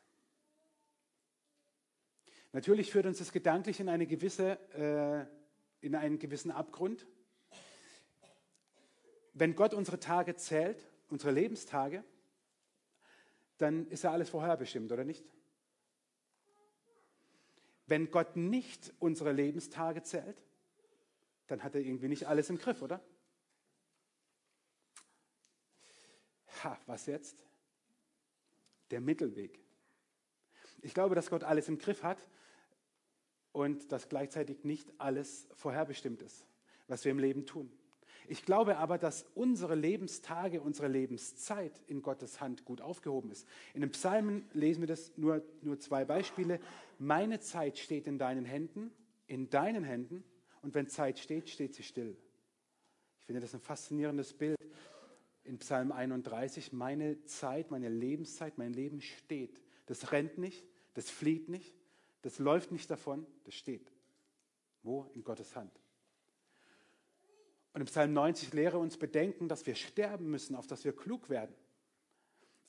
Natürlich 2.53 2.91
führt 2.91 3.05
uns 3.05 3.19
das 3.19 3.31
gedanklich 3.31 3.79
in, 3.79 3.87
eine 3.87 4.07
gewisse, 4.07 4.57
äh, 4.73 5.85
in 5.85 5.93
einen 5.93 6.17
gewissen 6.17 6.49
Abgrund. 6.49 7.05
Wenn 9.33 9.55
Gott 9.55 9.75
unsere 9.75 9.99
Tage 9.99 10.35
zählt, 10.37 10.89
unsere 11.07 11.31
Lebenstage, 11.31 12.03
dann 13.59 13.85
ist 13.89 14.05
ja 14.05 14.11
alles 14.11 14.31
vorherbestimmt, 14.31 14.91
oder 14.91 15.03
nicht? 15.03 15.23
Wenn 17.85 18.09
Gott 18.09 18.35
nicht 18.35 18.91
unsere 18.97 19.31
Lebenstage 19.31 20.01
zählt, 20.01 20.41
dann 21.47 21.63
hat 21.63 21.75
er 21.75 21.81
irgendwie 21.81 22.07
nicht 22.07 22.27
alles 22.27 22.49
im 22.49 22.57
Griff, 22.57 22.81
oder? 22.81 23.01
Ha, 26.63 26.77
was 26.85 27.05
jetzt? 27.05 27.43
Der 28.91 29.01
Mittelweg. 29.01 29.59
Ich 30.81 30.93
glaube, 30.93 31.15
dass 31.15 31.29
Gott 31.29 31.43
alles 31.43 31.67
im 31.69 31.77
Griff 31.77 32.03
hat 32.03 32.27
und 33.51 33.91
dass 33.91 34.09
gleichzeitig 34.09 34.63
nicht 34.63 34.91
alles 34.97 35.47
vorherbestimmt 35.53 36.21
ist, 36.21 36.45
was 36.87 37.05
wir 37.05 37.11
im 37.11 37.19
Leben 37.19 37.45
tun. 37.45 37.71
Ich 38.27 38.45
glaube 38.45 38.77
aber, 38.77 38.97
dass 38.97 39.25
unsere 39.35 39.75
Lebenstage, 39.75 40.61
unsere 40.61 40.87
Lebenszeit 40.87 41.81
in 41.87 42.01
Gottes 42.01 42.39
Hand 42.39 42.65
gut 42.65 42.79
aufgehoben 42.79 43.31
ist. 43.31 43.47
In 43.73 43.81
den 43.81 43.91
Psalmen 43.91 44.49
lesen 44.53 44.81
wir 44.81 44.87
das 44.87 45.11
nur, 45.17 45.43
nur 45.61 45.79
zwei 45.79 46.05
Beispiele. 46.05 46.59
Meine 46.97 47.39
Zeit 47.39 47.77
steht 47.77 48.07
in 48.07 48.17
deinen 48.17 48.45
Händen, 48.45 48.91
in 49.27 49.49
deinen 49.49 49.83
Händen, 49.83 50.23
und 50.61 50.73
wenn 50.75 50.87
Zeit 50.87 51.19
steht, 51.19 51.49
steht 51.49 51.73
sie 51.73 51.83
still. 51.83 52.17
Ich 53.19 53.25
finde 53.25 53.41
das 53.41 53.53
ein 53.53 53.61
faszinierendes 53.61 54.33
Bild. 54.33 54.57
In 55.43 55.57
Psalm 55.57 55.91
31, 55.91 56.71
meine 56.71 57.23
Zeit, 57.25 57.71
meine 57.71 57.89
Lebenszeit, 57.89 58.57
mein 58.57 58.73
Leben 58.73 59.01
steht. 59.01 59.61
Das 59.87 60.11
rennt 60.11 60.37
nicht, 60.37 60.63
das 60.93 61.09
flieht 61.09 61.49
nicht, 61.49 61.75
das 62.21 62.37
läuft 62.37 62.71
nicht 62.71 62.89
davon, 62.91 63.25
das 63.45 63.55
steht. 63.55 63.91
Wo? 64.83 65.09
In 65.13 65.23
Gottes 65.23 65.55
Hand. 65.55 65.71
Und 67.73 67.81
im 67.81 67.87
Psalm 67.87 68.13
90 68.13 68.53
lehre 68.53 68.77
uns 68.77 68.97
bedenken, 68.97 69.47
dass 69.47 69.65
wir 69.65 69.75
sterben 69.75 70.29
müssen, 70.29 70.55
auf 70.55 70.67
dass 70.67 70.83
wir 70.83 70.95
klug 70.95 71.29
werden. 71.29 71.55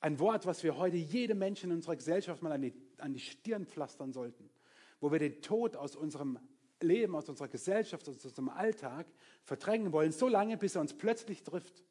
Ein 0.00 0.18
Wort, 0.18 0.46
was 0.46 0.62
wir 0.62 0.76
heute 0.76 0.96
jedem 0.96 1.38
Menschen 1.38 1.70
in 1.70 1.76
unserer 1.76 1.96
Gesellschaft 1.96 2.42
mal 2.42 2.52
an 2.52 2.62
die, 2.62 2.72
an 2.98 3.12
die 3.12 3.20
Stirn 3.20 3.66
pflastern 3.66 4.12
sollten, 4.12 4.48
wo 5.00 5.12
wir 5.12 5.18
den 5.18 5.42
Tod 5.42 5.76
aus 5.76 5.94
unserem 5.94 6.38
Leben, 6.82 7.14
aus 7.14 7.28
unserer 7.28 7.48
Gesellschaft, 7.48 8.08
aus 8.08 8.24
unserem 8.24 8.48
Alltag 8.48 9.06
verdrängen 9.42 9.92
wollen, 9.92 10.12
so 10.12 10.28
lange, 10.28 10.56
bis 10.56 10.74
er 10.74 10.80
uns 10.80 10.94
plötzlich 10.94 11.42
trifft. 11.42 11.84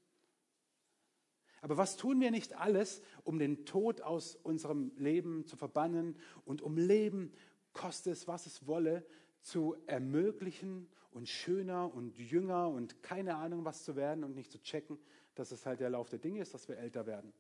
Aber 1.62 1.78
was 1.78 1.96
tun 1.96 2.20
wir 2.20 2.32
nicht 2.32 2.58
alles, 2.58 3.02
um 3.24 3.38
den 3.38 3.66
Tod 3.66 4.02
aus 4.02 4.36
unserem 4.36 4.92
Leben 4.98 5.46
zu 5.46 5.56
verbannen 5.56 6.18
und 6.44 6.62
um 6.62 6.78
Leben, 6.78 7.32
koste 7.74 8.10
es, 8.12 8.28
was 8.28 8.48
es 8.48 8.66
wolle, 8.66 9.06
zu 9.42 9.76
ermöglichen 9.86 10.90
und 11.12 11.30
schöner 11.30 11.94
und 11.94 12.18
jünger 12.18 12.70
und 12.70 13.04
keine 13.04 13.36
Ahnung 13.36 13.64
was 13.64 13.84
zu 13.84 13.96
werden 13.96 14.24
und 14.24 14.36
nicht 14.36 14.52
zu 14.52 14.62
checken, 14.62 14.98
dass 15.36 15.52
es 15.52 15.66
halt 15.66 15.80
der 15.80 15.90
Lauf 15.90 16.10
der 16.10 16.20
Dinge 16.20 16.42
ist, 16.42 16.54
dass 16.54 16.68
wir 16.68 16.78
älter 16.78 17.06
werden 17.06 17.32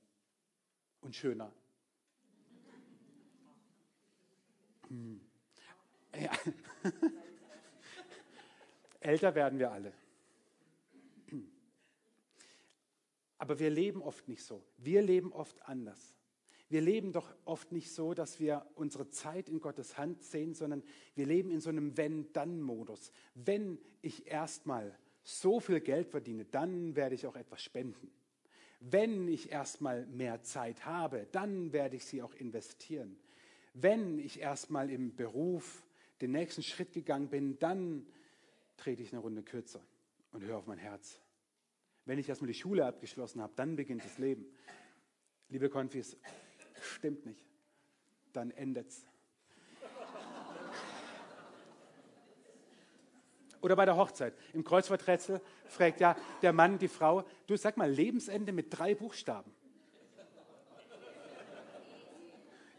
und 1.02 1.16
schöner. 1.16 1.52
Hm. 4.88 5.22
Ja. 6.20 6.32
älter 9.02 9.36
werden 9.36 9.60
wir 9.60 9.72
alle. 9.72 9.94
Aber 13.38 13.60
wir 13.60 13.72
leben 13.72 14.02
oft 14.04 14.28
nicht 14.28 14.44
so. 14.44 14.64
Wir 14.78 15.02
leben 15.02 15.34
oft 15.34 15.62
anders. 15.68 16.16
Wir 16.70 16.80
leben 16.80 17.12
doch 17.12 17.28
oft 17.44 17.72
nicht 17.72 17.92
so, 17.92 18.14
dass 18.14 18.40
wir 18.40 18.66
unsere 18.76 19.10
Zeit 19.10 19.50
in 19.50 19.60
Gottes 19.60 19.98
Hand 19.98 20.24
sehen, 20.24 20.54
sondern 20.54 20.84
wir 21.16 21.26
leben 21.26 21.52
in 21.52 21.60
so 21.60 21.70
einem 21.70 21.98
Wenn-Dann-Modus. 21.98 23.12
Wenn 23.34 23.78
ich 24.02 24.28
erstmal 24.28 24.96
so 25.24 25.60
viel 25.60 25.82
Geld 25.82 26.08
verdiene, 26.08 26.46
dann 26.46 26.96
werde 26.96 27.16
ich 27.16 27.28
auch 27.28 27.36
etwas 27.36 27.62
spenden. 27.64 28.12
Wenn 28.80 29.28
ich 29.28 29.52
erstmal 29.52 30.06
mehr 30.06 30.44
Zeit 30.44 30.86
habe, 30.86 31.28
dann 31.32 31.74
werde 31.74 31.98
ich 31.98 32.06
sie 32.06 32.22
auch 32.22 32.34
investieren. 32.36 33.18
Wenn 33.74 34.20
ich 34.20 34.40
erstmal 34.40 34.90
im 34.90 35.16
Beruf 35.16 35.84
den 36.22 36.32
nächsten 36.32 36.64
Schritt 36.64 36.94
gegangen 36.94 37.28
bin, 37.28 37.60
dann 37.60 38.06
trete 38.82 39.04
ich 39.04 39.12
eine 39.12 39.22
Runde 39.22 39.44
kürzer 39.44 39.80
und 40.32 40.44
höre 40.44 40.58
auf 40.58 40.66
mein 40.66 40.80
Herz. 40.80 41.20
Wenn 42.06 42.18
ich 42.18 42.28
erstmal 42.28 42.48
die 42.48 42.56
Schule 42.56 42.84
abgeschlossen 42.84 43.40
habe, 43.40 43.54
dann 43.56 43.76
beginnt 43.76 44.04
das 44.04 44.18
Leben. 44.18 44.46
Liebe 45.50 45.70
Konfis, 45.70 46.18
stimmt 46.82 47.26
nicht, 47.28 47.46
dann 48.34 48.50
endet's. 48.50 49.06
Oder 53.62 53.76
bei 53.76 53.86
der 53.86 53.96
Hochzeit. 53.96 54.34
Im 54.54 54.64
Kreuzworträtsel 54.64 55.40
fragt 55.68 56.00
ja 56.00 56.18
der 56.42 56.52
Mann 56.52 56.80
die 56.80 56.88
Frau, 56.88 57.24
du 57.46 57.56
sag 57.58 57.78
mal, 57.78 57.92
Lebensende 57.92 58.52
mit 58.52 58.76
drei 58.76 58.96
Buchstaben. 58.96 59.54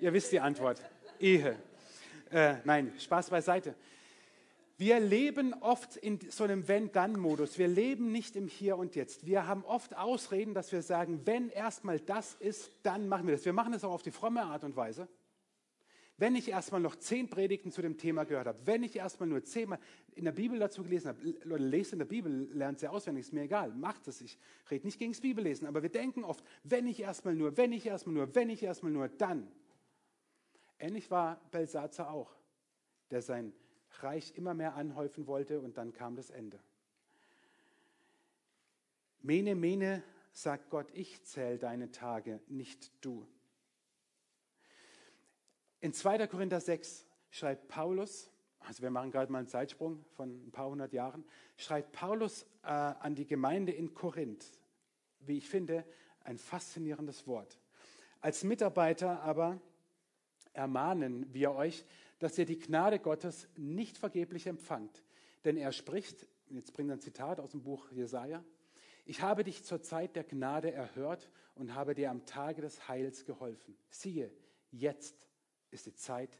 Ihr 0.00 0.12
wisst 0.12 0.32
die 0.32 0.40
Antwort. 0.40 0.82
Ehe. 1.20 1.56
Äh, 2.32 2.56
nein, 2.64 2.92
Spaß 2.98 3.30
beiseite. 3.30 3.76
Wir 4.78 4.98
leben 5.00 5.54
oft 5.54 5.96
in 5.96 6.18
so 6.30 6.44
einem 6.44 6.66
Wenn-Dann-Modus. 6.66 7.58
Wir 7.58 7.68
leben 7.68 8.10
nicht 8.10 8.36
im 8.36 8.48
Hier 8.48 8.76
und 8.76 8.94
Jetzt. 8.94 9.26
Wir 9.26 9.46
haben 9.46 9.64
oft 9.64 9.96
Ausreden, 9.96 10.54
dass 10.54 10.72
wir 10.72 10.82
sagen, 10.82 11.20
wenn 11.24 11.50
erstmal 11.50 12.00
das 12.00 12.34
ist, 12.34 12.70
dann 12.82 13.08
machen 13.08 13.26
wir 13.26 13.34
das. 13.34 13.44
Wir 13.44 13.52
machen 13.52 13.72
das 13.72 13.84
auch 13.84 13.92
auf 13.92 14.02
die 14.02 14.10
fromme 14.10 14.42
Art 14.42 14.64
und 14.64 14.74
Weise. 14.74 15.08
Wenn 16.18 16.36
ich 16.36 16.48
erstmal 16.48 16.80
noch 16.80 16.96
zehn 16.96 17.28
Predigten 17.28 17.72
zu 17.72 17.82
dem 17.82 17.96
Thema 17.96 18.24
gehört 18.24 18.46
habe, 18.46 18.58
wenn 18.64 18.82
ich 18.82 18.96
erstmal 18.96 19.28
nur 19.28 19.42
zehnmal 19.42 19.78
in 20.14 20.24
der 20.24 20.32
Bibel 20.32 20.58
dazu 20.58 20.82
gelesen 20.82 21.08
habe, 21.08 21.34
Leute, 21.42 21.64
lest 21.64 21.92
in 21.94 21.98
der 21.98 22.06
Bibel, 22.06 22.48
lernt 22.52 22.78
sie 22.78 22.88
auswendig, 22.88 23.26
ist 23.26 23.32
mir 23.32 23.42
egal, 23.42 23.72
macht 23.72 24.06
es. 24.08 24.20
Ich 24.20 24.38
rede 24.70 24.86
nicht 24.86 24.98
gegen 24.98 25.12
das 25.12 25.20
Bibellesen, 25.20 25.66
aber 25.66 25.82
wir 25.82 25.88
denken 25.88 26.22
oft, 26.22 26.44
wenn 26.64 26.86
ich 26.86 27.00
erstmal 27.00 27.34
nur, 27.34 27.56
wenn 27.56 27.72
ich 27.72 27.86
erstmal 27.86 28.14
nur, 28.14 28.34
wenn 28.34 28.50
ich 28.50 28.62
erstmal 28.62 28.92
nur, 28.92 29.08
dann. 29.08 29.50
Ähnlich 30.78 31.10
war 31.10 31.40
Belsatzer 31.50 32.10
auch, 32.10 32.30
der 33.10 33.22
sein 33.22 33.52
Reich 34.00 34.34
immer 34.36 34.54
mehr 34.54 34.74
anhäufen 34.74 35.26
wollte 35.26 35.60
und 35.60 35.76
dann 35.76 35.92
kam 35.92 36.16
das 36.16 36.30
Ende. 36.30 36.58
Mene, 39.20 39.54
mene, 39.54 40.02
sagt 40.32 40.70
Gott, 40.70 40.90
ich 40.94 41.22
zähle 41.24 41.58
deine 41.58 41.90
Tage, 41.90 42.40
nicht 42.48 42.92
du. 43.04 43.26
In 45.80 45.92
2. 45.92 46.26
Korinther 46.26 46.60
6 46.60 47.06
schreibt 47.30 47.68
Paulus, 47.68 48.30
also 48.60 48.82
wir 48.82 48.90
machen 48.90 49.10
gerade 49.10 49.30
mal 49.30 49.38
einen 49.38 49.48
Zeitsprung 49.48 50.04
von 50.16 50.46
ein 50.46 50.52
paar 50.52 50.68
hundert 50.68 50.92
Jahren, 50.92 51.24
schreibt 51.56 51.92
Paulus 51.92 52.44
äh, 52.62 52.68
an 52.68 53.14
die 53.14 53.26
Gemeinde 53.26 53.72
in 53.72 53.94
Korinth, 53.94 54.46
wie 55.20 55.38
ich 55.38 55.48
finde, 55.48 55.84
ein 56.24 56.38
faszinierendes 56.38 57.26
Wort. 57.26 57.58
Als 58.20 58.44
Mitarbeiter 58.44 59.22
aber 59.22 59.60
ermahnen 60.52 61.26
wir 61.32 61.52
euch, 61.52 61.84
dass 62.22 62.38
ihr 62.38 62.44
die 62.44 62.60
Gnade 62.60 63.00
Gottes 63.00 63.48
nicht 63.56 63.98
vergeblich 63.98 64.46
empfangt. 64.46 65.02
Denn 65.44 65.56
er 65.56 65.72
spricht, 65.72 66.24
jetzt 66.50 66.72
bringt 66.72 66.88
er 66.90 66.96
ein 66.96 67.00
Zitat 67.00 67.40
aus 67.40 67.50
dem 67.50 67.64
Buch 67.64 67.90
Jesaja, 67.90 68.44
ich 69.04 69.22
habe 69.22 69.42
dich 69.42 69.64
zur 69.64 69.82
Zeit 69.82 70.14
der 70.14 70.22
Gnade 70.22 70.70
erhört 70.70 71.28
und 71.56 71.74
habe 71.74 71.96
dir 71.96 72.12
am 72.12 72.24
Tage 72.24 72.62
des 72.62 72.86
Heils 72.86 73.24
geholfen. 73.24 73.76
Siehe, 73.90 74.32
jetzt 74.70 75.28
ist 75.72 75.86
die 75.86 75.94
Zeit 75.96 76.38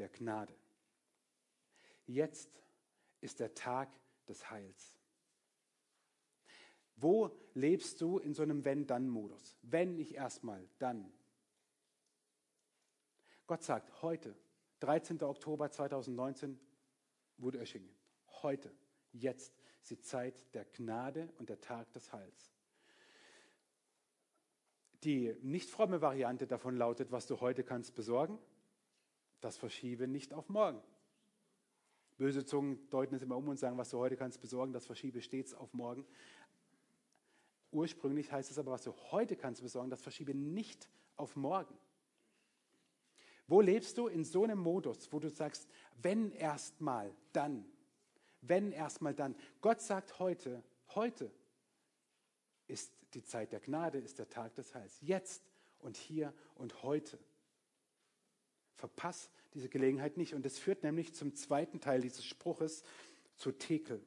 der 0.00 0.08
Gnade. 0.08 0.52
Jetzt 2.06 2.50
ist 3.20 3.38
der 3.38 3.54
Tag 3.54 3.88
des 4.26 4.50
Heils. 4.50 4.96
Wo 6.96 7.30
lebst 7.54 8.00
du 8.00 8.18
in 8.18 8.34
so 8.34 8.42
einem 8.42 8.64
Wenn-Dann-Modus? 8.64 9.56
Wenn 9.62 9.96
ich 9.96 10.16
erstmal, 10.16 10.68
dann. 10.80 11.12
Gott 13.46 13.62
sagt, 13.62 14.02
heute 14.02 14.34
13. 14.80 15.22
Oktober 15.22 15.70
2019, 15.70 16.58
Wutöschingen. 17.36 17.90
Heute, 18.42 18.72
jetzt 19.12 19.54
ist 19.82 19.90
die 19.90 20.00
Zeit 20.00 20.42
der 20.54 20.64
Gnade 20.64 21.28
und 21.38 21.50
der 21.50 21.60
Tag 21.60 21.92
des 21.92 22.12
Heils. 22.12 22.50
Die 25.04 25.34
nicht 25.42 25.70
fromme 25.70 26.00
Variante 26.00 26.46
davon 26.46 26.76
lautet, 26.76 27.12
was 27.12 27.26
du 27.26 27.40
heute 27.40 27.62
kannst 27.62 27.94
besorgen, 27.94 28.38
das 29.40 29.56
verschiebe 29.56 30.06
nicht 30.06 30.32
auf 30.34 30.48
morgen. 30.48 30.82
Böse 32.16 32.44
Zungen 32.44 32.88
deuten 32.90 33.14
es 33.14 33.22
immer 33.22 33.36
um 33.36 33.48
und 33.48 33.58
sagen, 33.58 33.78
was 33.78 33.88
du 33.90 33.98
heute 33.98 34.16
kannst 34.16 34.40
besorgen, 34.40 34.72
das 34.72 34.84
verschiebe 34.84 35.22
stets 35.22 35.54
auf 35.54 35.72
morgen. 35.72 36.06
Ursprünglich 37.70 38.30
heißt 38.30 38.50
es 38.50 38.58
aber, 38.58 38.72
was 38.72 38.82
du 38.82 38.92
heute 39.10 39.36
kannst 39.36 39.62
besorgen, 39.62 39.90
das 39.90 40.02
verschiebe 40.02 40.34
nicht 40.34 40.90
auf 41.16 41.36
morgen. 41.36 41.74
Wo 43.50 43.60
lebst 43.60 43.98
du 43.98 44.06
in 44.06 44.22
so 44.24 44.44
einem 44.44 44.60
Modus, 44.60 45.12
wo 45.12 45.18
du 45.18 45.28
sagst, 45.28 45.68
wenn 46.00 46.30
erstmal, 46.30 47.12
dann, 47.32 47.66
wenn 48.42 48.70
erstmal, 48.70 49.12
dann. 49.12 49.34
Gott 49.60 49.82
sagt 49.82 50.20
heute, 50.20 50.62
heute 50.94 51.32
ist 52.68 52.92
die 53.12 53.24
Zeit 53.24 53.50
der 53.50 53.58
Gnade, 53.58 53.98
ist 53.98 54.20
der 54.20 54.28
Tag 54.28 54.54
des 54.54 54.72
Heils. 54.76 54.96
Jetzt 55.00 55.42
und 55.80 55.96
hier 55.96 56.32
und 56.54 56.84
heute. 56.84 57.18
Verpass 58.76 59.32
diese 59.52 59.68
Gelegenheit 59.68 60.16
nicht. 60.16 60.32
Und 60.32 60.46
das 60.46 60.56
führt 60.56 60.84
nämlich 60.84 61.12
zum 61.12 61.34
zweiten 61.34 61.80
Teil 61.80 62.02
dieses 62.02 62.24
Spruches, 62.24 62.84
zu 63.34 63.50
Tekel. 63.50 64.00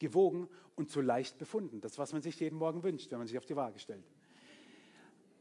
Gewogen 0.00 0.48
und 0.74 0.90
zu 0.90 1.00
leicht 1.00 1.38
befunden. 1.38 1.80
Das, 1.80 1.98
was 1.98 2.12
man 2.12 2.20
sich 2.20 2.40
jeden 2.40 2.58
Morgen 2.58 2.82
wünscht, 2.82 3.12
wenn 3.12 3.18
man 3.18 3.28
sich 3.28 3.38
auf 3.38 3.46
die 3.46 3.54
Waage 3.54 3.78
stellt. 3.78 4.10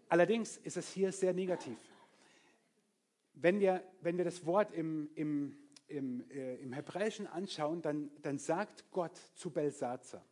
Allerdings 0.10 0.58
ist 0.58 0.78
es 0.78 0.94
hier 0.94 1.12
sehr 1.12 1.34
negativ. 1.34 1.80
Wenn 3.34 3.60
wir, 3.60 3.84
wenn 4.02 4.18
wir 4.18 4.26
das 4.26 4.46
Wort 4.46 4.72
im, 4.72 5.10
im, 5.16 5.58
im, 5.88 6.30
äh, 6.30 6.56
im 6.56 6.74
Hebräischen 6.74 7.28
anschauen, 7.28 7.82
dann, 7.82 8.12
dann 8.22 8.38
sagt 8.38 8.90
Gott 8.92 9.18
zu 9.36 9.52
Belsazar, 9.52 10.26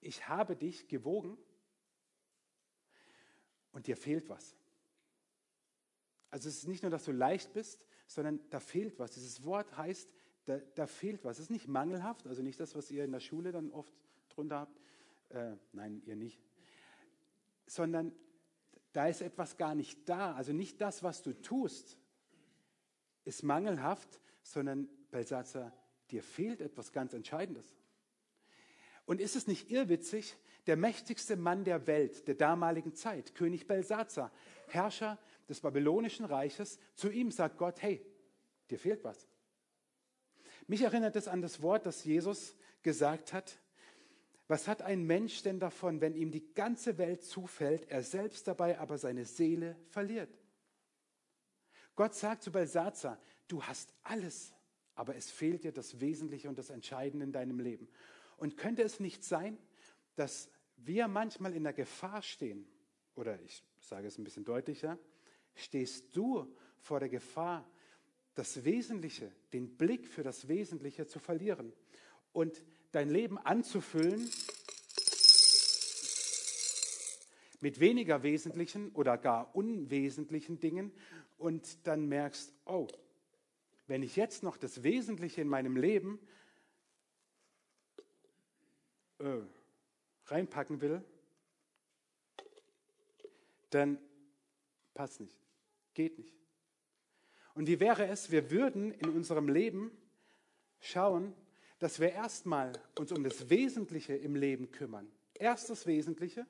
ich 0.00 0.28
habe 0.28 0.56
dich 0.56 0.88
gewogen 0.88 1.36
und 3.72 3.86
dir 3.86 3.96
fehlt 3.96 4.28
was. 4.28 4.56
Also 6.30 6.48
es 6.48 6.58
ist 6.58 6.68
nicht 6.68 6.82
nur, 6.82 6.90
dass 6.90 7.04
du 7.04 7.12
leicht 7.12 7.52
bist, 7.52 7.84
sondern 8.06 8.40
da 8.50 8.60
fehlt 8.60 8.98
was. 8.98 9.12
Dieses 9.12 9.44
Wort 9.44 9.76
heißt, 9.76 10.10
da, 10.44 10.58
da 10.74 10.86
fehlt 10.86 11.24
was. 11.24 11.38
Es 11.38 11.44
ist 11.44 11.50
nicht 11.50 11.68
mangelhaft, 11.68 12.26
also 12.26 12.42
nicht 12.42 12.58
das, 12.60 12.74
was 12.74 12.90
ihr 12.90 13.04
in 13.04 13.12
der 13.12 13.20
Schule 13.20 13.52
dann 13.52 13.70
oft 13.70 13.92
drunter 14.28 14.60
habt. 14.60 14.80
Äh, 15.30 15.56
nein, 15.72 16.02
ihr 16.06 16.16
nicht. 16.16 16.40
Sondern 17.66 18.12
da 18.98 19.06
ist 19.06 19.22
etwas 19.22 19.56
gar 19.56 19.76
nicht 19.76 20.08
da. 20.08 20.34
Also 20.34 20.52
nicht 20.52 20.80
das, 20.80 21.04
was 21.04 21.22
du 21.22 21.32
tust, 21.32 21.96
ist 23.24 23.44
mangelhaft, 23.44 24.08
sondern 24.42 24.88
Belsatzer, 25.12 25.72
dir 26.10 26.20
fehlt 26.20 26.60
etwas 26.60 26.90
ganz 26.90 27.12
Entscheidendes. 27.12 27.76
Und 29.06 29.20
ist 29.20 29.36
es 29.36 29.46
nicht 29.46 29.70
irrwitzig, 29.70 30.36
der 30.66 30.76
mächtigste 30.76 31.36
Mann 31.36 31.62
der 31.62 31.86
Welt 31.86 32.26
der 32.26 32.34
damaligen 32.34 32.92
Zeit, 32.92 33.36
König 33.36 33.68
Belsazar, 33.68 34.32
Herrscher 34.66 35.16
des 35.48 35.60
babylonischen 35.60 36.24
Reiches, 36.24 36.80
zu 36.96 37.08
ihm 37.08 37.30
sagt 37.30 37.56
Gott, 37.56 37.80
hey, 37.80 38.04
dir 38.68 38.80
fehlt 38.80 39.04
was. 39.04 39.28
Mich 40.66 40.82
erinnert 40.82 41.14
es 41.14 41.28
an 41.28 41.40
das 41.40 41.62
Wort, 41.62 41.86
das 41.86 42.02
Jesus 42.02 42.56
gesagt 42.82 43.32
hat. 43.32 43.60
Was 44.48 44.66
hat 44.66 44.80
ein 44.80 45.04
Mensch 45.04 45.42
denn 45.42 45.60
davon, 45.60 46.00
wenn 46.00 46.14
ihm 46.14 46.30
die 46.30 46.54
ganze 46.54 46.96
Welt 46.96 47.22
zufällt, 47.22 47.90
er 47.90 48.02
selbst 48.02 48.48
dabei 48.48 48.78
aber 48.78 48.96
seine 48.96 49.26
Seele 49.26 49.76
verliert? 49.90 50.30
Gott 51.94 52.14
sagt 52.14 52.42
zu 52.42 52.50
Belsazar, 52.50 53.20
du 53.46 53.62
hast 53.62 53.92
alles, 54.02 54.54
aber 54.94 55.16
es 55.16 55.30
fehlt 55.30 55.64
dir 55.64 55.72
das 55.72 56.00
Wesentliche 56.00 56.48
und 56.48 56.56
das 56.56 56.70
Entscheidende 56.70 57.24
in 57.24 57.32
deinem 57.32 57.60
Leben. 57.60 57.88
Und 58.38 58.56
könnte 58.56 58.82
es 58.82 59.00
nicht 59.00 59.22
sein, 59.22 59.58
dass 60.16 60.50
wir 60.76 61.08
manchmal 61.08 61.54
in 61.54 61.64
der 61.64 61.74
Gefahr 61.74 62.22
stehen, 62.22 62.66
oder 63.16 63.38
ich 63.42 63.62
sage 63.80 64.06
es 64.06 64.16
ein 64.16 64.24
bisschen 64.24 64.44
deutlicher, 64.44 64.98
stehst 65.54 66.16
du 66.16 66.50
vor 66.78 67.00
der 67.00 67.10
Gefahr, 67.10 67.68
das 68.34 68.64
Wesentliche, 68.64 69.32
den 69.52 69.76
Blick 69.76 70.06
für 70.06 70.22
das 70.22 70.48
Wesentliche 70.48 71.06
zu 71.06 71.18
verlieren 71.18 71.72
und 72.32 72.62
dein 72.92 73.10
Leben 73.10 73.38
anzufüllen 73.38 74.30
mit 77.60 77.80
weniger 77.80 78.22
wesentlichen 78.22 78.90
oder 78.92 79.18
gar 79.18 79.54
unwesentlichen 79.54 80.60
Dingen 80.60 80.92
und 81.36 81.86
dann 81.86 82.06
merkst, 82.06 82.52
oh, 82.64 82.86
wenn 83.86 84.02
ich 84.02 84.16
jetzt 84.16 84.42
noch 84.42 84.56
das 84.56 84.82
Wesentliche 84.82 85.40
in 85.40 85.48
meinem 85.48 85.76
Leben 85.76 86.18
äh, 89.18 89.40
reinpacken 90.26 90.80
will, 90.80 91.02
dann 93.70 93.98
passt 94.94 95.20
nicht, 95.20 95.38
geht 95.94 96.18
nicht. 96.18 96.34
Und 97.54 97.66
wie 97.66 97.80
wäre 97.80 98.06
es, 98.06 98.30
wir 98.30 98.50
würden 98.50 98.92
in 98.92 99.10
unserem 99.10 99.48
Leben 99.48 99.90
schauen, 100.80 101.34
dass 101.78 102.00
wir 102.00 102.10
erstmal 102.10 102.72
uns 102.98 103.12
um 103.12 103.22
das 103.22 103.50
Wesentliche 103.50 104.14
im 104.14 104.34
Leben 104.34 104.70
kümmern. 104.72 105.10
Erst 105.34 105.70
das 105.70 105.86
Wesentliche 105.86 106.46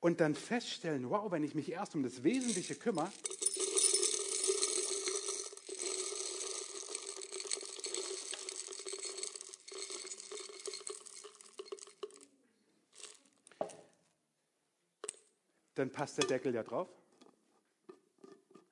und 0.00 0.20
dann 0.20 0.34
feststellen, 0.34 1.10
wow, 1.10 1.30
wenn 1.30 1.44
ich 1.44 1.54
mich 1.54 1.70
erst 1.70 1.94
um 1.94 2.02
das 2.02 2.22
Wesentliche 2.22 2.74
kümmere, 2.74 3.10
dann 15.74 15.90
passt 15.90 16.18
der 16.18 16.26
Deckel 16.26 16.54
ja 16.54 16.62
drauf. 16.62 16.88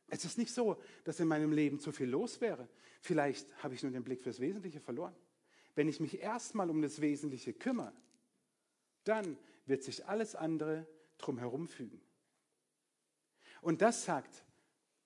Es 0.09 0.24
ist 0.24 0.38
nicht 0.38 0.53
so, 0.53 0.81
dass 1.05 1.20
in 1.20 1.29
meinem 1.29 1.53
Leben 1.53 1.79
zu 1.79 1.92
viel 1.92 2.09
los 2.09 2.40
wäre. 2.40 2.68
Vielleicht 3.03 3.62
habe 3.62 3.74
ich 3.74 3.83
nur 3.83 3.92
den 3.92 4.03
Blick 4.03 4.22
fürs 4.22 4.40
Wesentliche 4.40 4.81
verloren. 4.81 5.14
Wenn 5.77 5.89
ich 5.89 6.01
mich 6.01 6.21
erstmal 6.21 6.71
um 6.71 6.83
das 6.83 7.01
Wesentliche 7.01 7.53
kümmere, 7.53 7.93
dann 9.05 9.39
wird 9.67 9.85
sich 9.85 10.07
alles 10.07 10.35
andere 10.35 10.87
drumherum 11.19 11.69
fügen. 11.69 12.01
Und 13.61 13.83
das 13.83 14.05
sagt 14.05 14.45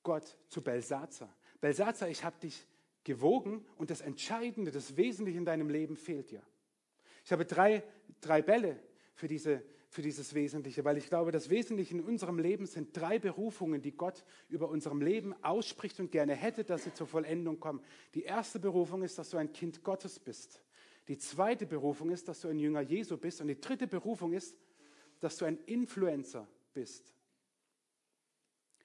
Gott 0.02 0.38
zu 0.48 0.62
Belsazar. 0.62 1.36
Belsazar, 1.60 2.08
ich 2.08 2.24
habe 2.24 2.38
dich 2.40 2.66
gewogen 3.04 3.66
und 3.76 3.90
das 3.90 4.00
Entscheidende, 4.00 4.70
das 4.70 4.96
Wesentliche 4.96 5.38
in 5.38 5.44
deinem 5.44 5.68
Leben 5.68 5.96
fehlt 5.96 6.30
dir. 6.30 6.42
Ich 7.24 7.32
habe 7.32 7.44
drei, 7.44 7.82
drei 8.20 8.40
Bälle 8.40 8.80
für 9.14 9.28
diese 9.28 9.64
für 9.90 10.02
dieses 10.02 10.34
Wesentliche, 10.34 10.84
weil 10.84 10.96
ich 10.98 11.08
glaube, 11.08 11.32
das 11.32 11.50
Wesentliche 11.50 11.96
in 11.96 12.00
unserem 12.00 12.38
Leben 12.38 12.66
sind 12.66 12.96
drei 12.96 13.18
Berufungen, 13.18 13.82
die 13.82 13.90
Gott 13.90 14.24
über 14.48 14.68
unserem 14.68 15.02
Leben 15.02 15.34
ausspricht 15.42 15.98
und 15.98 16.12
gerne 16.12 16.36
hätte, 16.36 16.62
dass 16.62 16.84
sie 16.84 16.94
zur 16.94 17.08
Vollendung 17.08 17.58
kommen. 17.58 17.82
Die 18.14 18.22
erste 18.22 18.60
Berufung 18.60 19.02
ist, 19.02 19.18
dass 19.18 19.30
du 19.30 19.36
ein 19.36 19.52
Kind 19.52 19.82
Gottes 19.82 20.20
bist. 20.20 20.62
Die 21.08 21.18
zweite 21.18 21.66
Berufung 21.66 22.10
ist, 22.10 22.28
dass 22.28 22.40
du 22.40 22.48
ein 22.48 22.60
Jünger 22.60 22.82
Jesu 22.82 23.16
bist. 23.16 23.40
Und 23.40 23.48
die 23.48 23.60
dritte 23.60 23.88
Berufung 23.88 24.32
ist, 24.32 24.56
dass 25.18 25.36
du 25.38 25.44
ein 25.44 25.58
Influencer 25.66 26.46
bist. 26.72 27.12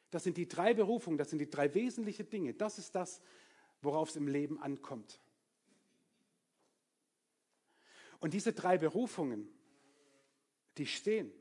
Das 0.09 0.23
sind 0.23 0.37
die 0.37 0.47
drei 0.47 0.73
Berufungen, 0.73 1.19
das 1.19 1.29
sind 1.29 1.37
die 1.37 1.49
drei 1.49 1.71
wesentlichen 1.75 2.27
Dinge. 2.31 2.55
Das 2.55 2.79
ist 2.79 2.95
das, 2.95 3.21
worauf 3.83 4.09
es 4.09 4.15
im 4.15 4.27
Leben 4.27 4.59
ankommt. 4.59 5.19
Und 8.19 8.33
diese 8.33 8.53
drei 8.53 8.79
Berufungen, 8.79 9.47
die 10.77 10.85
stehen. 10.85 11.31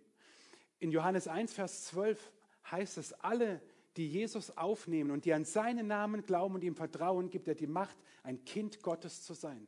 In 0.78 0.90
Johannes 0.90 1.28
1, 1.28 1.52
Vers 1.52 1.86
12 1.86 2.32
heißt 2.70 2.98
es, 2.98 3.12
alle, 3.14 3.60
die 3.96 4.08
Jesus 4.08 4.56
aufnehmen 4.56 5.10
und 5.10 5.24
die 5.24 5.32
an 5.32 5.44
seinen 5.44 5.86
Namen 5.86 6.26
glauben 6.26 6.56
und 6.56 6.64
ihm 6.64 6.74
vertrauen, 6.74 7.30
gibt 7.30 7.48
er 7.48 7.54
die 7.54 7.66
Macht, 7.66 7.96
ein 8.22 8.44
Kind 8.44 8.82
Gottes 8.82 9.22
zu 9.22 9.34
sein. 9.34 9.66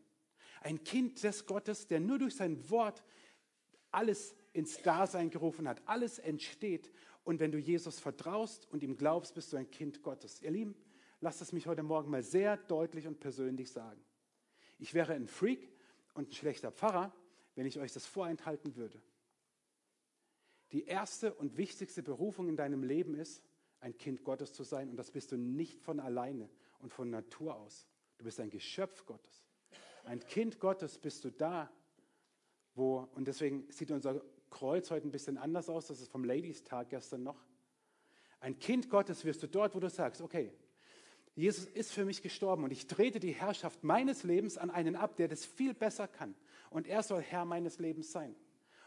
Ein 0.62 0.82
Kind 0.82 1.22
des 1.22 1.46
Gottes, 1.46 1.86
der 1.86 2.00
nur 2.00 2.18
durch 2.18 2.34
sein 2.34 2.68
Wort 2.70 3.04
alles 3.92 4.34
ins 4.52 4.82
Dasein 4.82 5.30
gerufen 5.30 5.68
hat. 5.68 5.80
Alles 5.86 6.18
entsteht. 6.18 6.90
Und 7.22 7.40
wenn 7.40 7.52
du 7.52 7.58
Jesus 7.58 8.00
vertraust 8.00 8.66
und 8.70 8.82
ihm 8.82 8.96
glaubst, 8.96 9.34
bist 9.34 9.52
du 9.52 9.56
ein 9.56 9.70
Kind 9.70 10.02
Gottes. 10.02 10.42
Ihr 10.42 10.50
Lieben, 10.50 10.74
lasst 11.20 11.40
es 11.40 11.52
mich 11.52 11.66
heute 11.66 11.82
Morgen 11.82 12.10
mal 12.10 12.22
sehr 12.22 12.56
deutlich 12.56 13.06
und 13.06 13.20
persönlich 13.20 13.70
sagen. 13.70 14.00
Ich 14.78 14.92
wäre 14.92 15.14
ein 15.14 15.28
Freak 15.28 15.70
und 16.14 16.30
ein 16.30 16.32
schlechter 16.32 16.72
Pfarrer, 16.72 17.14
wenn 17.54 17.66
ich 17.66 17.78
euch 17.78 17.92
das 17.92 18.06
vorenthalten 18.06 18.76
würde 18.76 19.00
die 20.72 20.84
erste 20.84 21.34
und 21.34 21.56
wichtigste 21.56 22.02
Berufung 22.02 22.48
in 22.48 22.56
deinem 22.56 22.82
Leben 22.82 23.14
ist, 23.14 23.42
ein 23.80 23.96
Kind 23.96 24.24
Gottes 24.24 24.52
zu 24.52 24.64
sein. 24.64 24.90
Und 24.90 24.96
das 24.96 25.10
bist 25.10 25.32
du 25.32 25.36
nicht 25.36 25.80
von 25.80 26.00
alleine 26.00 26.48
und 26.80 26.92
von 26.92 27.10
Natur 27.10 27.56
aus. 27.56 27.86
Du 28.18 28.24
bist 28.24 28.40
ein 28.40 28.50
Geschöpf 28.50 29.06
Gottes. 29.06 29.44
Ein 30.04 30.20
Kind 30.20 30.60
Gottes 30.60 30.98
bist 30.98 31.24
du 31.24 31.30
da, 31.30 31.70
wo, 32.74 33.08
und 33.14 33.26
deswegen 33.26 33.70
sieht 33.70 33.90
unser 33.90 34.22
Kreuz 34.50 34.90
heute 34.90 35.08
ein 35.08 35.10
bisschen 35.10 35.38
anders 35.38 35.68
aus, 35.68 35.86
das 35.86 36.00
ist 36.00 36.10
vom 36.10 36.24
Ladies 36.24 36.62
Tag 36.62 36.90
gestern 36.90 37.22
noch. 37.22 37.44
Ein 38.40 38.58
Kind 38.58 38.88
Gottes 38.88 39.24
wirst 39.24 39.42
du 39.42 39.48
dort, 39.48 39.74
wo 39.74 39.80
du 39.80 39.88
sagst, 39.88 40.20
okay, 40.20 40.52
Jesus 41.34 41.66
ist 41.66 41.92
für 41.92 42.04
mich 42.04 42.22
gestorben 42.22 42.64
und 42.64 42.70
ich 42.70 42.86
trete 42.86 43.20
die 43.20 43.32
Herrschaft 43.32 43.84
meines 43.84 44.22
Lebens 44.22 44.56
an 44.56 44.70
einen 44.70 44.96
ab, 44.96 45.16
der 45.16 45.28
das 45.28 45.44
viel 45.44 45.74
besser 45.74 46.08
kann. 46.08 46.34
Und 46.70 46.86
er 46.86 47.02
soll 47.02 47.20
Herr 47.20 47.44
meines 47.44 47.78
Lebens 47.78 48.10
sein. 48.10 48.34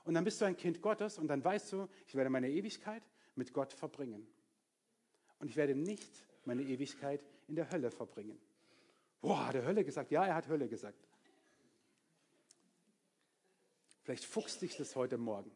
Und 0.06 0.14
dann 0.14 0.24
bist 0.24 0.42
du 0.42 0.46
ein 0.46 0.58
Kind 0.58 0.82
Gottes 0.82 1.18
und 1.18 1.28
dann 1.28 1.44
weißt 1.44 1.74
du, 1.74 1.88
ich 2.08 2.16
werde 2.16 2.30
meine 2.30 2.50
Ewigkeit 2.50 3.04
mit 3.36 3.54
Gott 3.54 3.74
verbringen. 3.74 4.28
Und 5.40 5.50
ich 5.50 5.56
werde 5.56 5.76
nicht 5.76 6.26
meine 6.46 6.64
Ewigkeit 6.64 7.24
in 7.48 7.56
der 7.56 7.70
Hölle 7.72 7.92
verbringen. 7.92 8.40
Boah, 9.22 9.48
hat 9.48 9.56
er 9.56 9.66
Hölle 9.66 9.84
gesagt? 9.84 10.12
Ja, 10.12 10.26
er 10.26 10.36
hat 10.36 10.48
Hölle 10.48 10.68
gesagt. 10.68 11.08
Vielleicht 14.04 14.26
fuchst 14.26 14.62
dich 14.62 14.76
das 14.76 14.96
heute 14.96 15.18
Morgen. 15.18 15.52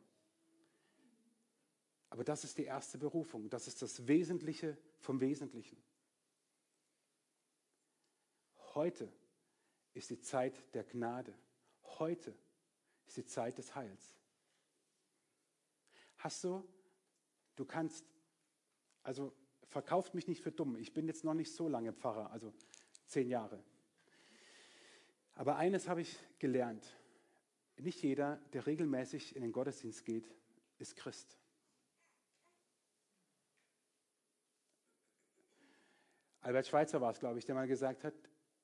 Aber 2.10 2.24
das 2.24 2.44
ist 2.44 2.58
die 2.60 2.66
erste 2.66 3.00
Berufung. 3.00 3.50
Das 3.50 3.68
ist 3.68 3.82
das 3.82 4.08
Wesentliche 4.08 4.78
vom 5.00 5.20
Wesentlichen. 5.20 5.82
Heute 8.76 9.12
ist 9.94 10.10
die 10.12 10.20
Zeit 10.20 10.54
der 10.76 10.84
Gnade. 10.84 11.34
Heute 11.98 12.36
ist 13.08 13.18
die 13.18 13.26
Zeit 13.26 13.58
des 13.58 13.74
Heils. 13.74 14.14
Hast 16.24 16.44
du 16.44 16.64
Du 17.56 17.66
kannst, 17.66 18.06
also 19.04 19.34
verkauft 19.68 20.16
mich 20.16 20.28
nicht 20.28 20.42
für 20.42 20.52
dumm. 20.52 20.76
Ich 20.78 20.94
bin 20.94 21.08
jetzt 21.08 21.24
noch 21.24 21.34
nicht 21.34 21.54
so 21.54 21.68
lange 21.68 21.94
Pfarrer, 21.94 22.32
also 22.32 22.54
zehn 23.06 23.30
Jahre. 23.30 23.64
Aber 25.36 25.58
eines 25.58 25.88
habe 25.88 26.02
ich 26.02 26.18
gelernt. 26.40 26.96
Nicht 27.78 28.02
jeder, 28.02 28.38
der 28.54 28.66
regelmäßig 28.66 29.36
in 29.36 29.42
den 29.42 29.52
Gottesdienst 29.52 30.06
geht, 30.06 30.30
ist 30.78 30.96
Christ. 30.96 31.38
Albert 36.42 36.68
Schweitzer 36.68 37.02
war 37.02 37.12
es, 37.12 37.20
glaube 37.20 37.40
ich, 37.40 37.46
der 37.46 37.56
mal 37.56 37.68
gesagt 37.68 38.04
hat, 38.04 38.14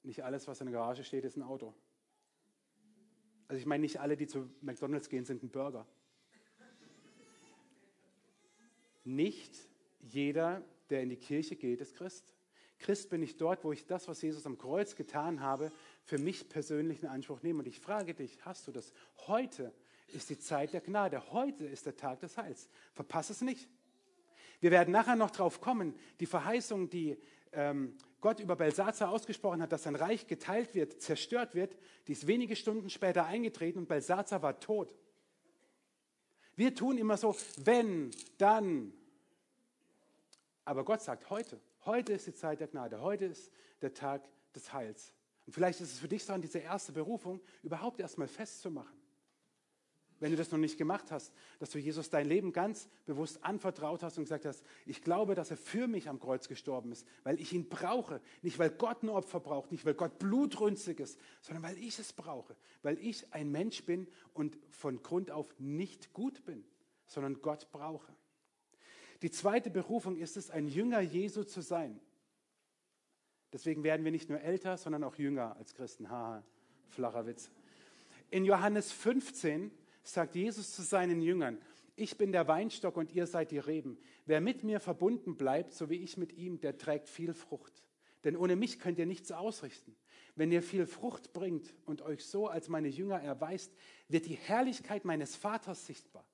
nicht 0.03 0.23
alles, 0.23 0.47
was 0.47 0.59
in 0.61 0.67
der 0.67 0.73
Garage 0.73 1.03
steht, 1.03 1.25
ist 1.25 1.37
ein 1.37 1.43
Auto. 1.43 1.73
Also 3.47 3.59
ich 3.59 3.65
meine, 3.65 3.81
nicht 3.81 3.99
alle, 3.99 4.15
die 4.15 4.27
zu 4.27 4.49
McDonald's 4.61 5.09
gehen, 5.09 5.25
sind 5.25 5.43
ein 5.43 5.49
Burger. 5.49 5.87
Nicht 9.03 9.55
jeder, 10.01 10.61
der 10.89 11.01
in 11.01 11.09
die 11.09 11.17
Kirche 11.17 11.55
geht, 11.55 11.81
ist 11.81 11.95
Christ. 11.95 12.33
Christ 12.79 13.09
bin 13.09 13.21
ich 13.21 13.37
dort, 13.37 13.63
wo 13.63 13.73
ich 13.73 13.85
das, 13.85 14.07
was 14.07 14.21
Jesus 14.21 14.45
am 14.45 14.57
Kreuz 14.57 14.95
getan 14.95 15.41
habe, 15.41 15.71
für 16.03 16.17
mich 16.17 16.47
persönlich 16.47 17.03
in 17.03 17.09
Anspruch 17.09 17.41
nehme. 17.43 17.59
Und 17.59 17.67
ich 17.67 17.79
frage 17.79 18.13
dich, 18.13 18.43
hast 18.45 18.67
du 18.67 18.71
das? 18.71 18.93
Heute 19.27 19.73
ist 20.07 20.29
die 20.29 20.39
Zeit 20.39 20.73
der 20.73 20.81
Gnade. 20.81 21.31
Heute 21.31 21.65
ist 21.65 21.85
der 21.85 21.95
Tag 21.95 22.21
des 22.21 22.37
Heils. 22.37 22.69
Verpass 22.93 23.29
es 23.29 23.41
nicht. 23.41 23.67
Wir 24.61 24.71
werden 24.71 24.91
nachher 24.91 25.15
noch 25.15 25.31
drauf 25.31 25.61
kommen, 25.61 25.93
die 26.19 26.25
Verheißung, 26.25 26.89
die 26.89 27.17
ähm, 27.51 27.95
Gott 28.21 28.39
über 28.39 28.55
Belsazar 28.55 29.09
ausgesprochen 29.09 29.61
hat, 29.61 29.71
dass 29.71 29.83
sein 29.83 29.95
Reich 29.95 30.27
geteilt 30.27 30.75
wird, 30.75 31.01
zerstört 31.01 31.55
wird, 31.55 31.77
die 32.07 32.11
ist 32.11 32.27
wenige 32.27 32.55
Stunden 32.55 32.89
später 32.89 33.25
eingetreten 33.25 33.79
und 33.79 33.87
Belsazar 33.87 34.41
war 34.41 34.59
tot. 34.59 34.93
Wir 36.59 36.75
tun 36.75 36.97
immer 36.97 37.15
so, 37.15 37.37
wenn, 37.63 38.11
dann. 38.37 38.91
Aber 40.65 40.83
Gott 40.83 41.01
sagt 41.01 41.29
heute, 41.29 41.57
heute 41.85 42.11
ist 42.11 42.27
die 42.27 42.33
Zeit 42.33 42.59
der 42.59 42.67
Gnade, 42.67 42.99
heute 42.99 43.27
ist 43.27 43.49
der 43.81 43.93
Tag 43.93 44.27
des 44.53 44.73
Heils. 44.73 45.13
Und 45.45 45.53
vielleicht 45.53 45.79
ist 45.79 45.93
es 45.93 45.99
für 45.99 46.09
dich 46.09 46.25
dran, 46.25 46.41
diese 46.41 46.59
erste 46.59 46.91
Berufung 46.91 47.39
überhaupt 47.63 48.01
erstmal 48.01 48.27
festzumachen 48.27 48.98
wenn 50.19 50.31
du 50.31 50.37
das 50.37 50.51
noch 50.51 50.57
nicht 50.57 50.77
gemacht 50.77 51.11
hast, 51.11 51.33
dass 51.59 51.69
du 51.69 51.79
Jesus 51.79 52.09
dein 52.09 52.27
Leben 52.27 52.51
ganz 52.51 52.89
bewusst 53.05 53.43
anvertraut 53.43 54.03
hast 54.03 54.17
und 54.17 54.25
gesagt 54.25 54.45
hast, 54.45 54.63
ich 54.85 55.01
glaube, 55.01 55.35
dass 55.35 55.51
er 55.51 55.57
für 55.57 55.87
mich 55.87 56.09
am 56.09 56.19
Kreuz 56.19 56.47
gestorben 56.47 56.91
ist, 56.91 57.07
weil 57.23 57.39
ich 57.39 57.53
ihn 57.53 57.69
brauche. 57.69 58.21
Nicht, 58.41 58.59
weil 58.59 58.69
Gott 58.69 59.03
ein 59.03 59.09
Opfer 59.09 59.39
braucht, 59.39 59.71
nicht, 59.71 59.85
weil 59.85 59.93
Gott 59.93 60.19
blutrünstig 60.19 60.99
ist, 60.99 61.19
sondern 61.41 61.63
weil 61.63 61.77
ich 61.77 61.99
es 61.99 62.13
brauche. 62.13 62.55
Weil 62.81 62.99
ich 62.99 63.33
ein 63.33 63.51
Mensch 63.51 63.85
bin 63.85 64.07
und 64.33 64.57
von 64.69 65.01
Grund 65.01 65.31
auf 65.31 65.53
nicht 65.59 66.13
gut 66.13 66.43
bin, 66.45 66.63
sondern 67.05 67.41
Gott 67.41 67.71
brauche. 67.71 68.13
Die 69.21 69.31
zweite 69.31 69.69
Berufung 69.69 70.17
ist 70.17 70.37
es, 70.37 70.49
ein 70.49 70.67
Jünger 70.67 71.01
Jesu 71.01 71.43
zu 71.43 71.61
sein. 71.61 71.99
Deswegen 73.51 73.83
werden 73.83 74.03
wir 74.05 74.11
nicht 74.11 74.29
nur 74.29 74.41
älter, 74.41 74.77
sondern 74.77 75.03
auch 75.03 75.15
jünger 75.15 75.55
als 75.57 75.73
Christen. 75.73 76.09
Haha, 76.09 76.43
flacher 76.89 77.25
Witz. 77.25 77.51
In 78.29 78.45
Johannes 78.45 78.91
15 78.91 79.71
sagt 80.11 80.35
Jesus 80.35 80.73
zu 80.73 80.81
seinen 80.81 81.21
Jüngern, 81.21 81.59
ich 81.95 82.17
bin 82.17 82.31
der 82.31 82.47
Weinstock 82.47 82.95
und 82.95 83.11
ihr 83.11 83.27
seid 83.27 83.51
die 83.51 83.57
Reben. 83.57 83.97
Wer 84.25 84.39
mit 84.39 84.63
mir 84.63 84.79
verbunden 84.79 85.35
bleibt, 85.35 85.73
so 85.73 85.89
wie 85.89 85.97
ich 85.97 86.15
mit 86.15 86.31
ihm, 86.31 86.61
der 86.61 86.77
trägt 86.77 87.09
viel 87.09 87.33
Frucht. 87.33 87.83
Denn 88.23 88.37
ohne 88.37 88.55
mich 88.55 88.79
könnt 88.79 88.97
ihr 88.99 89.05
nichts 89.05 89.31
ausrichten. 89.31 89.95
Wenn 90.35 90.51
ihr 90.51 90.61
viel 90.61 90.85
Frucht 90.85 91.33
bringt 91.33 91.73
und 91.85 92.01
euch 92.01 92.25
so 92.25 92.47
als 92.47 92.69
meine 92.69 92.87
Jünger 92.87 93.19
erweist, 93.19 93.73
wird 94.07 94.27
die 94.27 94.35
Herrlichkeit 94.35 95.03
meines 95.03 95.35
Vaters 95.35 95.85
sichtbar. 95.85 96.25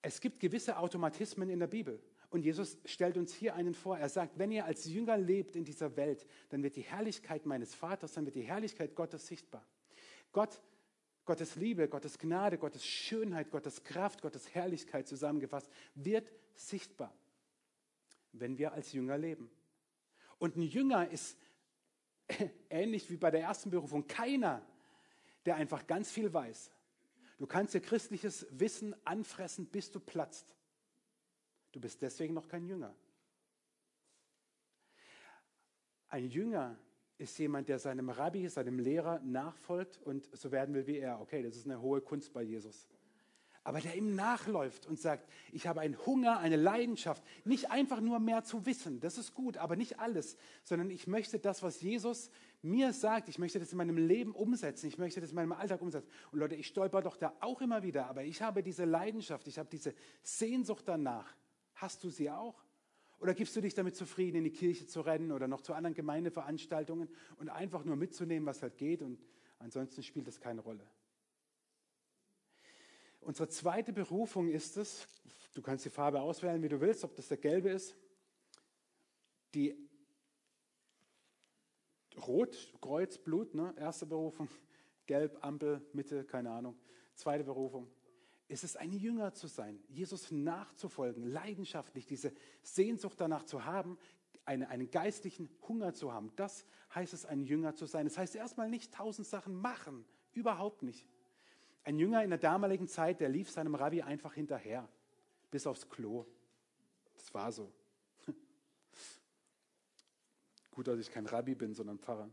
Es 0.00 0.20
gibt 0.20 0.40
gewisse 0.40 0.78
Automatismen 0.78 1.50
in 1.50 1.58
der 1.58 1.66
Bibel. 1.66 2.02
Und 2.30 2.42
Jesus 2.42 2.78
stellt 2.84 3.16
uns 3.16 3.32
hier 3.32 3.54
einen 3.54 3.74
vor. 3.74 3.98
Er 3.98 4.08
sagt, 4.08 4.38
wenn 4.38 4.50
ihr 4.50 4.64
als 4.64 4.84
Jünger 4.84 5.16
lebt 5.16 5.56
in 5.56 5.64
dieser 5.64 5.96
Welt, 5.96 6.26
dann 6.50 6.62
wird 6.62 6.76
die 6.76 6.82
Herrlichkeit 6.82 7.46
meines 7.46 7.74
Vaters, 7.74 8.12
dann 8.12 8.26
wird 8.26 8.36
die 8.36 8.42
Herrlichkeit 8.42 8.94
Gottes 8.94 9.26
sichtbar. 9.26 9.66
Gott 10.32 10.62
Gottes 11.28 11.56
Liebe, 11.56 11.90
Gottes 11.90 12.18
Gnade, 12.18 12.56
Gottes 12.56 12.86
Schönheit, 12.86 13.50
Gottes 13.50 13.84
Kraft, 13.84 14.22
Gottes 14.22 14.54
Herrlichkeit 14.54 15.06
zusammengefasst, 15.06 15.70
wird 15.94 16.32
sichtbar, 16.54 17.14
wenn 18.32 18.56
wir 18.56 18.72
als 18.72 18.94
Jünger 18.94 19.18
leben. 19.18 19.50
Und 20.38 20.56
ein 20.56 20.62
Jünger 20.62 21.10
ist 21.10 21.36
ähnlich 22.70 23.10
wie 23.10 23.18
bei 23.18 23.30
der 23.30 23.42
ersten 23.42 23.68
Berufung 23.68 24.06
keiner, 24.06 24.64
der 25.44 25.56
einfach 25.56 25.86
ganz 25.86 26.10
viel 26.10 26.32
weiß. 26.32 26.72
Du 27.36 27.46
kannst 27.46 27.74
dir 27.74 27.82
christliches 27.82 28.46
Wissen 28.48 28.96
anfressen, 29.04 29.66
bis 29.66 29.90
du 29.90 30.00
platzt. 30.00 30.56
Du 31.72 31.80
bist 31.80 32.00
deswegen 32.00 32.32
noch 32.32 32.48
kein 32.48 32.64
Jünger. 32.64 32.96
Ein 36.08 36.30
Jünger 36.30 36.78
ist 37.18 37.36
jemand, 37.38 37.68
der 37.68 37.78
seinem 37.78 38.10
Rabbi, 38.10 38.48
seinem 38.48 38.78
Lehrer 38.78 39.20
nachfolgt 39.20 40.00
und 40.04 40.28
so 40.32 40.52
werden 40.52 40.74
will 40.74 40.86
wie 40.86 40.98
er. 40.98 41.20
Okay, 41.20 41.42
das 41.42 41.56
ist 41.56 41.66
eine 41.66 41.80
hohe 41.80 42.00
Kunst 42.00 42.32
bei 42.32 42.42
Jesus. 42.42 42.86
Aber 43.64 43.80
der 43.80 43.96
ihm 43.96 44.14
nachläuft 44.14 44.86
und 44.86 44.98
sagt, 44.98 45.28
ich 45.52 45.66
habe 45.66 45.80
einen 45.80 45.98
Hunger, 46.06 46.38
eine 46.38 46.56
Leidenschaft, 46.56 47.22
nicht 47.44 47.70
einfach 47.70 48.00
nur 48.00 48.18
mehr 48.18 48.42
zu 48.42 48.64
wissen, 48.64 49.00
das 49.00 49.18
ist 49.18 49.34
gut, 49.34 49.58
aber 49.58 49.76
nicht 49.76 49.98
alles, 49.98 50.38
sondern 50.62 50.90
ich 50.90 51.06
möchte 51.06 51.38
das, 51.38 51.62
was 51.62 51.82
Jesus 51.82 52.30
mir 52.62 52.94
sagt, 52.94 53.28
ich 53.28 53.38
möchte 53.38 53.58
das 53.58 53.70
in 53.72 53.76
meinem 53.76 53.98
Leben 53.98 54.32
umsetzen, 54.32 54.86
ich 54.86 54.96
möchte 54.96 55.20
das 55.20 55.30
in 55.30 55.36
meinem 55.36 55.52
Alltag 55.52 55.82
umsetzen. 55.82 56.08
Und 56.32 56.38
Leute, 56.38 56.54
ich 56.54 56.68
stolper 56.68 57.02
doch 57.02 57.16
da 57.16 57.34
auch 57.40 57.60
immer 57.60 57.82
wieder, 57.82 58.06
aber 58.06 58.24
ich 58.24 58.40
habe 58.40 58.62
diese 58.62 58.86
Leidenschaft, 58.86 59.46
ich 59.48 59.58
habe 59.58 59.68
diese 59.68 59.94
Sehnsucht 60.22 60.88
danach. 60.88 61.36
Hast 61.74 62.02
du 62.04 62.08
sie 62.08 62.30
auch? 62.30 62.64
Oder 63.20 63.34
gibst 63.34 63.56
du 63.56 63.60
dich 63.60 63.74
damit 63.74 63.96
zufrieden, 63.96 64.38
in 64.38 64.44
die 64.44 64.52
Kirche 64.52 64.86
zu 64.86 65.00
rennen 65.00 65.32
oder 65.32 65.48
noch 65.48 65.60
zu 65.60 65.74
anderen 65.74 65.94
Gemeindeveranstaltungen 65.94 67.08
und 67.38 67.48
einfach 67.48 67.84
nur 67.84 67.96
mitzunehmen, 67.96 68.46
was 68.46 68.62
halt 68.62 68.76
geht 68.76 69.02
und 69.02 69.18
ansonsten 69.58 70.02
spielt 70.02 70.28
das 70.28 70.40
keine 70.40 70.60
Rolle? 70.60 70.86
Unsere 73.20 73.48
zweite 73.48 73.92
Berufung 73.92 74.48
ist 74.48 74.76
es, 74.76 75.06
du 75.54 75.62
kannst 75.62 75.84
die 75.84 75.90
Farbe 75.90 76.20
auswählen, 76.20 76.62
wie 76.62 76.68
du 76.68 76.80
willst, 76.80 77.02
ob 77.04 77.16
das 77.16 77.28
der 77.28 77.38
gelbe 77.38 77.70
ist, 77.70 77.96
die 79.54 79.88
Rot, 82.26 82.72
Kreuz, 82.80 83.18
Blut, 83.18 83.54
ne? 83.54 83.74
erste 83.76 84.06
Berufung, 84.06 84.48
Gelb, 85.06 85.38
Ampel, 85.44 85.80
Mitte, 85.92 86.24
keine 86.24 86.50
Ahnung. 86.50 86.78
Zweite 87.14 87.44
Berufung, 87.44 87.90
ist 88.48 88.64
es, 88.64 88.76
ein 88.76 88.92
Jünger 88.92 89.34
zu 89.34 89.46
sein, 89.46 89.78
Jesus 89.88 90.30
nachzufolgen, 90.30 91.22
leidenschaftlich 91.22 92.06
diese 92.06 92.32
Sehnsucht 92.62 93.20
danach 93.20 93.44
zu 93.44 93.66
haben, 93.66 93.98
eine, 94.46 94.68
einen 94.70 94.90
geistlichen 94.90 95.50
Hunger 95.68 95.92
zu 95.92 96.12
haben. 96.12 96.32
Das 96.36 96.64
heißt 96.94 97.12
es, 97.12 97.26
ein 97.26 97.42
Jünger 97.42 97.74
zu 97.74 97.84
sein. 97.84 98.06
Das 98.06 98.16
heißt 98.16 98.34
erstmal 98.34 98.70
nicht 98.70 98.94
tausend 98.94 99.26
Sachen 99.26 99.54
machen, 99.54 100.06
überhaupt 100.32 100.82
nicht. 100.82 101.06
Ein 101.84 101.98
Jünger 101.98 102.24
in 102.24 102.30
der 102.30 102.38
damaligen 102.38 102.88
Zeit, 102.88 103.20
der 103.20 103.28
lief 103.28 103.50
seinem 103.50 103.74
Rabbi 103.74 104.00
einfach 104.00 104.32
hinterher, 104.32 104.88
bis 105.50 105.66
aufs 105.66 105.88
Klo. 105.88 106.24
Das 107.14 107.32
war 107.34 107.52
so. 107.52 107.70
Gut, 110.70 110.88
dass 110.88 110.98
ich 110.98 111.10
kein 111.10 111.26
Rabbi 111.26 111.54
bin, 111.54 111.74
sondern 111.74 111.98
Pfarrer. 111.98 112.30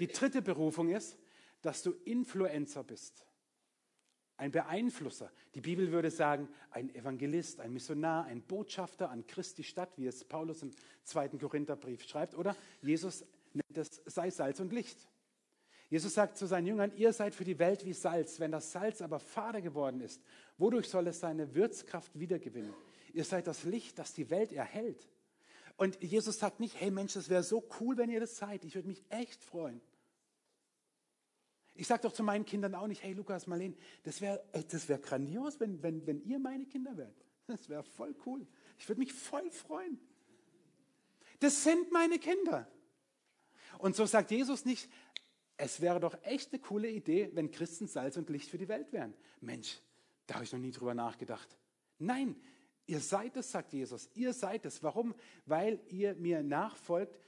Die 0.00 0.08
dritte 0.08 0.42
Berufung 0.42 0.88
ist, 0.88 1.16
dass 1.62 1.84
du 1.84 1.92
Influencer 2.04 2.82
bist 2.82 3.29
ein 4.40 4.52
Beeinflusser. 4.52 5.30
Die 5.54 5.60
Bibel 5.60 5.92
würde 5.92 6.10
sagen, 6.10 6.48
ein 6.70 6.94
Evangelist, 6.94 7.60
ein 7.60 7.72
Missionar, 7.72 8.24
ein 8.24 8.40
Botschafter 8.40 9.10
an 9.10 9.26
Christi 9.26 9.62
Stadt, 9.62 9.90
wie 9.96 10.06
es 10.06 10.24
Paulus 10.24 10.62
im 10.62 10.70
zweiten 11.04 11.38
Korintherbrief 11.38 12.02
schreibt. 12.02 12.34
Oder 12.34 12.56
Jesus 12.80 13.24
nennt 13.52 13.76
es, 13.76 14.00
sei 14.06 14.30
Salz 14.30 14.58
und 14.58 14.72
Licht. 14.72 15.06
Jesus 15.90 16.14
sagt 16.14 16.38
zu 16.38 16.46
seinen 16.46 16.66
Jüngern, 16.66 16.92
ihr 16.96 17.12
seid 17.12 17.34
für 17.34 17.44
die 17.44 17.58
Welt 17.58 17.84
wie 17.84 17.92
Salz. 17.92 18.40
Wenn 18.40 18.50
das 18.50 18.72
Salz 18.72 19.02
aber 19.02 19.20
fade 19.20 19.60
geworden 19.60 20.00
ist, 20.00 20.22
wodurch 20.56 20.88
soll 20.88 21.06
es 21.08 21.20
seine 21.20 21.54
Würzkraft 21.54 22.18
wiedergewinnen? 22.18 22.72
Ihr 23.12 23.24
seid 23.24 23.46
das 23.46 23.64
Licht, 23.64 23.98
das 23.98 24.14
die 24.14 24.30
Welt 24.30 24.52
erhält. 24.52 25.06
Und 25.76 26.02
Jesus 26.02 26.38
sagt 26.38 26.60
nicht, 26.60 26.80
hey 26.80 26.90
Mensch, 26.90 27.12
das 27.12 27.28
wäre 27.28 27.42
so 27.42 27.62
cool, 27.80 27.96
wenn 27.98 28.08
ihr 28.08 28.20
das 28.20 28.36
seid. 28.36 28.64
Ich 28.64 28.74
würde 28.74 28.88
mich 28.88 29.02
echt 29.10 29.42
freuen. 29.42 29.82
Ich 31.80 31.86
sage 31.86 32.02
doch 32.02 32.12
zu 32.12 32.22
meinen 32.22 32.44
Kindern 32.44 32.74
auch 32.74 32.86
nicht, 32.86 33.02
hey 33.02 33.14
Lukas, 33.14 33.46
Marlene, 33.46 33.74
das 34.02 34.20
wäre 34.20 34.44
das 34.52 34.86
wär 34.90 34.98
grandios, 34.98 35.60
wenn, 35.60 35.82
wenn, 35.82 36.06
wenn 36.06 36.20
ihr 36.20 36.38
meine 36.38 36.66
Kinder 36.66 36.94
wärt. 36.98 37.16
Das 37.46 37.70
wäre 37.70 37.82
voll 37.82 38.14
cool. 38.26 38.46
Ich 38.76 38.86
würde 38.86 38.98
mich 38.98 39.14
voll 39.14 39.50
freuen. 39.50 39.98
Das 41.38 41.64
sind 41.64 41.90
meine 41.90 42.18
Kinder. 42.18 42.70
Und 43.78 43.96
so 43.96 44.04
sagt 44.04 44.30
Jesus 44.30 44.66
nicht, 44.66 44.90
es 45.56 45.80
wäre 45.80 46.00
doch 46.00 46.22
echt 46.22 46.52
eine 46.52 46.60
coole 46.60 46.90
Idee, 46.90 47.30
wenn 47.32 47.50
Christen 47.50 47.88
Salz 47.88 48.18
und 48.18 48.28
Licht 48.28 48.50
für 48.50 48.58
die 48.58 48.68
Welt 48.68 48.92
wären. 48.92 49.14
Mensch, 49.40 49.78
da 50.26 50.34
habe 50.34 50.44
ich 50.44 50.52
noch 50.52 50.60
nie 50.60 50.72
drüber 50.72 50.92
nachgedacht. 50.92 51.56
Nein, 51.98 52.36
ihr 52.84 53.00
seid 53.00 53.38
es, 53.38 53.50
sagt 53.50 53.72
Jesus. 53.72 54.10
Ihr 54.12 54.34
seid 54.34 54.66
es. 54.66 54.82
Warum? 54.82 55.14
Weil 55.46 55.80
ihr 55.88 56.14
mir 56.14 56.42
nachfolgt, 56.42 57.18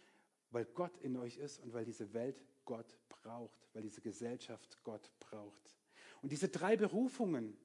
weil 0.51 0.67
Gott 0.67 0.99
in 0.99 1.17
euch 1.17 1.39
ist 1.39 1.59
und 1.59 1.73
weil 1.73 1.87
diese 1.87 2.13
Welt 2.13 2.37
Gott 2.65 2.99
braucht, 3.09 3.69
weil 3.73 3.83
diese 3.83 4.01
Gesellschaft 4.01 4.79
Gott 4.83 5.11
braucht. 5.21 5.77
Und 6.21 6.33
diese 6.33 6.49
drei 6.49 6.77
Berufungen, 6.77 7.57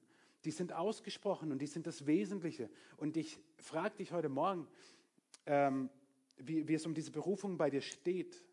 die 0.44 0.50
sind 0.50 0.72
ausgesprochen 0.72 1.52
und 1.52 1.60
die 1.60 1.66
sind 1.66 1.86
das 1.86 2.06
Wesentliche. 2.06 2.70
Und 2.96 3.16
ich 3.16 3.38
frage 3.58 3.96
dich 3.96 4.12
heute 4.12 4.28
Morgen, 4.28 4.66
ähm, 5.46 5.90
wie, 6.36 6.68
wie 6.68 6.74
es 6.74 6.86
um 6.86 6.94
diese 6.94 7.10
Berufung 7.10 7.56
bei 7.56 7.70
dir 7.70 7.80
steht 7.80 8.44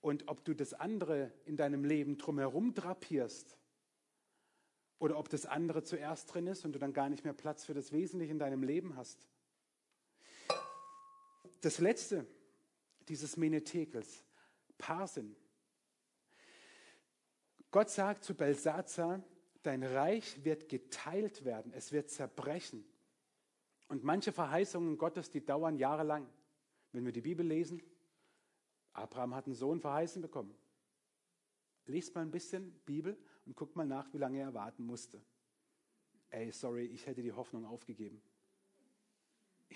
und 0.00 0.28
ob 0.28 0.44
du 0.44 0.54
das 0.54 0.74
andere 0.74 1.32
in 1.44 1.56
deinem 1.56 1.84
Leben 1.84 2.18
drumherum 2.18 2.74
drapierst 2.74 3.56
oder 4.98 5.18
ob 5.18 5.28
das 5.28 5.46
andere 5.46 5.82
zuerst 5.82 6.32
drin 6.32 6.46
ist 6.46 6.64
und 6.64 6.72
du 6.72 6.78
dann 6.78 6.92
gar 6.92 7.08
nicht 7.08 7.24
mehr 7.24 7.32
Platz 7.32 7.64
für 7.64 7.74
das 7.74 7.92
Wesentliche 7.92 8.32
in 8.32 8.38
deinem 8.38 8.62
Leben 8.62 8.96
hast. 8.96 9.26
Das 11.60 11.78
letzte 11.78 12.26
dieses 13.08 13.36
Menetekels, 13.36 14.24
Parsin. 14.78 15.36
Gott 17.72 17.88
sagt 17.88 18.22
zu 18.22 18.34
Belsazar, 18.34 19.24
dein 19.62 19.82
Reich 19.82 20.44
wird 20.44 20.68
geteilt 20.68 21.44
werden, 21.46 21.72
es 21.74 21.90
wird 21.90 22.10
zerbrechen. 22.10 22.84
Und 23.88 24.04
manche 24.04 24.30
Verheißungen 24.30 24.98
Gottes, 24.98 25.30
die 25.30 25.44
dauern 25.44 25.76
jahrelang. 25.76 26.28
Wenn 26.92 27.06
wir 27.06 27.12
die 27.12 27.22
Bibel 27.22 27.46
lesen, 27.46 27.82
Abraham 28.92 29.34
hat 29.34 29.46
einen 29.46 29.54
Sohn 29.54 29.80
verheißen 29.80 30.20
bekommen. 30.20 30.54
Lest 31.86 32.14
mal 32.14 32.20
ein 32.20 32.30
bisschen 32.30 32.72
Bibel 32.84 33.16
und 33.46 33.56
guckt 33.56 33.74
mal 33.74 33.86
nach, 33.86 34.12
wie 34.12 34.18
lange 34.18 34.38
er 34.38 34.52
warten 34.52 34.84
musste. 34.84 35.22
Ey, 36.28 36.52
sorry, 36.52 36.84
ich 36.84 37.06
hätte 37.06 37.22
die 37.22 37.32
Hoffnung 37.32 37.64
aufgegeben. 37.64 38.20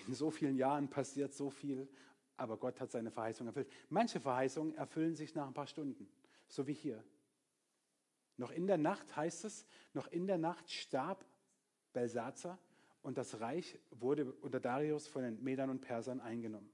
In 0.07 0.13
so 0.13 0.29
vielen 0.29 0.55
Jahren 0.55 0.87
passiert 0.87 1.33
so 1.33 1.49
viel, 1.49 1.89
aber 2.35 2.57
Gott 2.57 2.79
hat 2.79 2.91
seine 2.91 3.09
Verheißung 3.09 3.47
erfüllt. 3.47 3.71
Manche 3.89 4.19
Verheißungen 4.19 4.75
erfüllen 4.75 5.15
sich 5.15 5.33
nach 5.33 5.47
ein 5.47 5.53
paar 5.55 5.67
Stunden, 5.67 6.07
so 6.47 6.67
wie 6.67 6.73
hier. 6.73 7.03
Noch 8.37 8.51
in 8.51 8.67
der 8.67 8.77
Nacht 8.77 9.15
heißt 9.15 9.45
es, 9.45 9.65
noch 9.93 10.07
in 10.07 10.27
der 10.27 10.37
Nacht 10.37 10.69
starb 10.71 11.25
Belsazar 11.93 12.59
und 13.01 13.17
das 13.17 13.39
Reich 13.39 13.79
wurde 13.91 14.31
unter 14.41 14.59
Darius 14.59 15.07
von 15.07 15.23
den 15.23 15.43
Medern 15.43 15.69
und 15.69 15.81
Persern 15.81 16.21
eingenommen. 16.21 16.69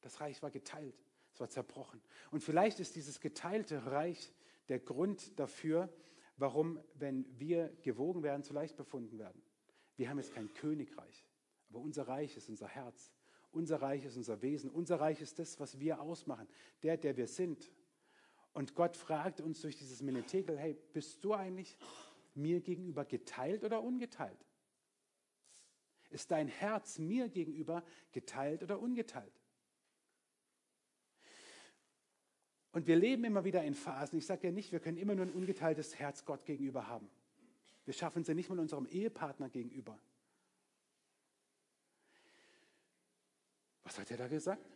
Das 0.00 0.20
Reich 0.20 0.42
war 0.42 0.50
geteilt, 0.50 0.94
es 1.32 1.40
war 1.40 1.50
zerbrochen. 1.50 2.00
Und 2.30 2.42
vielleicht 2.42 2.80
ist 2.80 2.96
dieses 2.96 3.20
geteilte 3.20 3.86
Reich 3.86 4.32
der 4.68 4.78
Grund 4.78 5.38
dafür, 5.38 5.92
warum, 6.36 6.80
wenn 6.94 7.26
wir 7.38 7.68
gewogen 7.82 8.22
werden, 8.22 8.42
zu 8.42 8.54
leicht 8.54 8.76
befunden 8.76 9.18
werden. 9.18 9.42
Wir 9.96 10.08
haben 10.08 10.18
jetzt 10.18 10.34
kein 10.34 10.52
Königreich, 10.54 11.26
aber 11.68 11.80
unser 11.80 12.08
Reich 12.08 12.36
ist 12.36 12.48
unser 12.48 12.68
Herz. 12.68 13.12
Unser 13.52 13.80
Reich 13.80 14.04
ist 14.04 14.16
unser 14.16 14.42
Wesen. 14.42 14.68
Unser 14.70 15.00
Reich 15.00 15.22
ist 15.22 15.38
das, 15.38 15.58
was 15.58 15.80
wir 15.80 16.00
ausmachen. 16.00 16.46
Der, 16.82 16.98
der 16.98 17.16
wir 17.16 17.26
sind. 17.26 17.72
Und 18.56 18.74
Gott 18.74 18.96
fragt 18.96 19.42
uns 19.42 19.60
durch 19.60 19.76
dieses 19.76 20.00
Menetekel, 20.00 20.58
hey, 20.58 20.78
bist 20.94 21.22
du 21.22 21.34
eigentlich 21.34 21.76
mir 22.34 22.62
gegenüber 22.62 23.04
geteilt 23.04 23.64
oder 23.64 23.82
ungeteilt? 23.82 24.46
Ist 26.08 26.30
dein 26.30 26.48
Herz 26.48 26.98
mir 26.98 27.28
gegenüber 27.28 27.84
geteilt 28.12 28.62
oder 28.62 28.80
ungeteilt? 28.80 29.42
Und 32.72 32.86
wir 32.86 32.96
leben 32.96 33.24
immer 33.24 33.44
wieder 33.44 33.62
in 33.62 33.74
Phasen. 33.74 34.18
Ich 34.18 34.24
sage 34.24 34.46
ja 34.46 34.52
nicht, 34.54 34.72
wir 34.72 34.80
können 34.80 34.96
immer 34.96 35.14
nur 35.14 35.26
ein 35.26 35.32
ungeteiltes 35.32 35.98
Herz 35.98 36.24
Gott 36.24 36.46
gegenüber 36.46 36.86
haben. 36.86 37.10
Wir 37.84 37.92
schaffen 37.92 38.22
es 38.22 38.28
ja 38.28 38.32
nicht 38.32 38.48
mal 38.48 38.58
unserem 38.58 38.86
Ehepartner 38.86 39.50
gegenüber. 39.50 40.00
Was 43.84 43.98
hat 43.98 44.10
er 44.10 44.16
da 44.16 44.28
gesagt? 44.28 44.75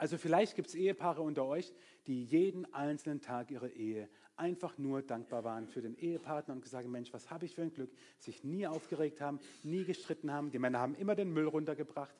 Also 0.00 0.16
vielleicht 0.16 0.56
gibt 0.56 0.68
es 0.68 0.74
Ehepaare 0.74 1.20
unter 1.20 1.44
euch, 1.44 1.74
die 2.06 2.24
jeden 2.24 2.72
einzelnen 2.72 3.20
Tag 3.20 3.50
ihrer 3.50 3.68
Ehe 3.68 4.08
einfach 4.34 4.78
nur 4.78 5.02
dankbar 5.02 5.44
waren 5.44 5.66
für 5.68 5.82
den 5.82 5.94
Ehepartner 5.94 6.54
und 6.54 6.62
gesagt 6.62 6.84
haben, 6.84 6.90
Mensch, 6.90 7.12
was 7.12 7.30
habe 7.30 7.44
ich 7.44 7.54
für 7.54 7.60
ein 7.60 7.70
Glück, 7.70 7.90
sich 8.18 8.42
nie 8.42 8.66
aufgeregt 8.66 9.20
haben, 9.20 9.40
nie 9.62 9.84
gestritten 9.84 10.32
haben. 10.32 10.50
Die 10.52 10.58
Männer 10.58 10.78
haben 10.78 10.94
immer 10.94 11.14
den 11.14 11.30
Müll 11.34 11.46
runtergebracht. 11.46 12.14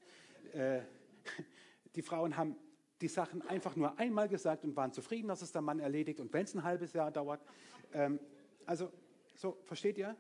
Äh, 0.53 0.81
die 1.95 2.03
Frauen 2.03 2.37
haben 2.37 2.55
die 3.01 3.09
Sachen 3.09 3.41
einfach 3.49 3.75
nur 3.77 3.99
einmal 3.99 4.29
gesagt 4.29 4.63
und 4.65 4.77
waren 4.77 4.93
zufrieden, 4.93 5.29
dass 5.29 5.41
es 5.41 5.51
der 5.51 5.63
Mann 5.63 5.79
erledigt 5.81 6.21
und 6.21 6.35
wenn 6.35 6.45
es 6.45 6.55
ein 6.55 6.63
halbes 6.63 6.93
Jahr 6.93 7.11
dauert. 7.11 7.41
Ähm, 7.95 8.21
also, 8.67 8.93
so, 9.37 9.57
versteht 9.65 9.97
ihr? 9.97 10.15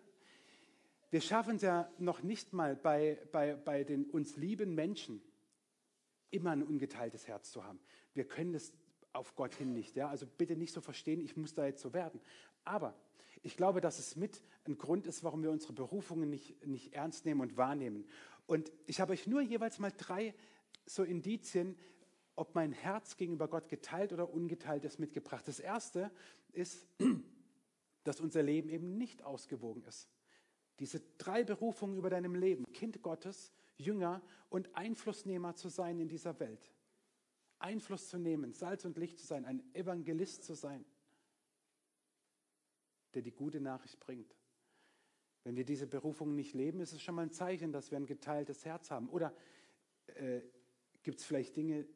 Wir 1.10 1.20
schaffen 1.20 1.56
es 1.56 1.62
ja 1.62 1.90
noch 1.98 2.22
nicht 2.22 2.54
mal 2.54 2.74
bei, 2.74 3.18
bei, 3.32 3.54
bei 3.54 3.84
den 3.84 4.06
uns 4.06 4.38
lieben 4.38 4.74
Menschen, 4.74 5.20
immer 6.30 6.50
ein 6.50 6.62
ungeteiltes 6.62 7.26
Herz 7.28 7.50
zu 7.50 7.64
haben. 7.64 7.80
Wir 8.14 8.24
können 8.24 8.52
das 8.52 8.72
auf 9.12 9.34
Gott 9.34 9.54
hin 9.54 9.72
nicht. 9.72 9.96
Ja? 9.96 10.08
Also 10.08 10.26
bitte 10.26 10.56
nicht 10.56 10.72
so 10.72 10.80
verstehen, 10.80 11.20
ich 11.20 11.36
muss 11.36 11.54
da 11.54 11.66
jetzt 11.66 11.82
so 11.82 11.92
werden. 11.92 12.20
Aber 12.64 12.94
ich 13.42 13.56
glaube, 13.56 13.80
dass 13.80 13.98
es 13.98 14.16
mit 14.16 14.42
ein 14.66 14.78
Grund 14.78 15.06
ist, 15.06 15.24
warum 15.24 15.42
wir 15.42 15.50
unsere 15.50 15.72
Berufungen 15.72 16.28
nicht, 16.28 16.64
nicht 16.66 16.94
ernst 16.94 17.24
nehmen 17.24 17.40
und 17.40 17.56
wahrnehmen. 17.56 18.06
Und 18.46 18.70
ich 18.86 19.00
habe 19.00 19.12
euch 19.12 19.26
nur 19.26 19.40
jeweils 19.40 19.78
mal 19.78 19.92
drei 19.96 20.34
so 20.86 21.02
Indizien, 21.02 21.76
ob 22.36 22.54
mein 22.54 22.72
Herz 22.72 23.16
gegenüber 23.16 23.48
Gott 23.48 23.68
geteilt 23.68 24.12
oder 24.12 24.32
ungeteilt 24.32 24.84
ist, 24.84 24.98
mitgebracht. 24.98 25.46
Das 25.46 25.60
erste 25.60 26.10
ist, 26.52 26.86
dass 28.04 28.20
unser 28.20 28.42
Leben 28.42 28.68
eben 28.68 28.96
nicht 28.96 29.22
ausgewogen 29.22 29.84
ist. 29.84 30.08
Diese 30.78 31.00
drei 31.18 31.44
Berufungen 31.44 31.96
über 31.96 32.08
deinem 32.08 32.34
Leben, 32.34 32.64
Kind 32.72 33.02
Gottes, 33.02 33.52
Jünger 33.80 34.22
und 34.48 34.74
Einflussnehmer 34.76 35.54
zu 35.54 35.68
sein 35.68 35.98
in 35.98 36.08
dieser 36.08 36.38
Welt. 36.38 36.70
Einfluss 37.58 38.08
zu 38.08 38.18
nehmen, 38.18 38.52
Salz 38.52 38.84
und 38.84 38.96
Licht 38.96 39.18
zu 39.18 39.26
sein, 39.26 39.44
ein 39.44 39.62
Evangelist 39.74 40.44
zu 40.44 40.54
sein, 40.54 40.84
der 43.14 43.22
die 43.22 43.32
gute 43.32 43.60
Nachricht 43.60 44.00
bringt. 44.00 44.34
Wenn 45.44 45.56
wir 45.56 45.64
diese 45.64 45.86
Berufung 45.86 46.34
nicht 46.34 46.54
leben, 46.54 46.80
ist 46.80 46.92
es 46.92 47.02
schon 47.02 47.14
mal 47.14 47.22
ein 47.22 47.32
Zeichen, 47.32 47.72
dass 47.72 47.90
wir 47.90 47.98
ein 47.98 48.06
geteiltes 48.06 48.64
Herz 48.64 48.90
haben. 48.90 49.08
Oder 49.08 49.34
äh, 50.06 50.40
gibt 51.02 51.20
es 51.20 51.26
vielleicht 51.26 51.56
Dinge, 51.56 51.86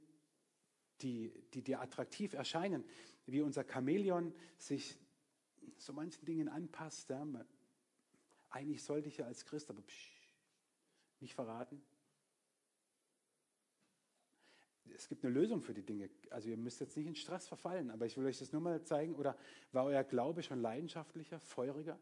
die, 1.00 1.32
die 1.52 1.62
dir 1.62 1.80
attraktiv 1.80 2.32
erscheinen, 2.34 2.84
wie 3.26 3.42
unser 3.42 3.64
Chamäleon 3.64 4.34
sich 4.56 4.98
so 5.76 5.92
manchen 5.92 6.24
Dingen 6.24 6.48
anpasst. 6.48 7.10
Ja? 7.10 7.26
Eigentlich 8.50 8.82
sollte 8.82 9.08
ich 9.08 9.18
ja 9.18 9.26
als 9.26 9.44
Christ, 9.44 9.70
aber 9.70 9.82
psch, 9.82 10.13
nicht 11.24 11.34
verraten. 11.34 11.82
Es 14.94 15.08
gibt 15.08 15.24
eine 15.24 15.34
Lösung 15.34 15.60
für 15.60 15.74
die 15.74 15.82
Dinge. 15.82 16.08
Also 16.30 16.50
ihr 16.50 16.56
müsst 16.56 16.80
jetzt 16.80 16.96
nicht 16.96 17.06
in 17.06 17.16
Stress 17.16 17.48
verfallen, 17.48 17.90
aber 17.90 18.06
ich 18.06 18.16
will 18.16 18.26
euch 18.26 18.38
das 18.38 18.52
nur 18.52 18.60
mal 18.60 18.82
zeigen. 18.84 19.16
Oder 19.16 19.36
war 19.72 19.86
euer 19.86 20.04
Glaube 20.04 20.42
schon 20.42 20.60
leidenschaftlicher, 20.60 21.40
feuriger? 21.40 21.98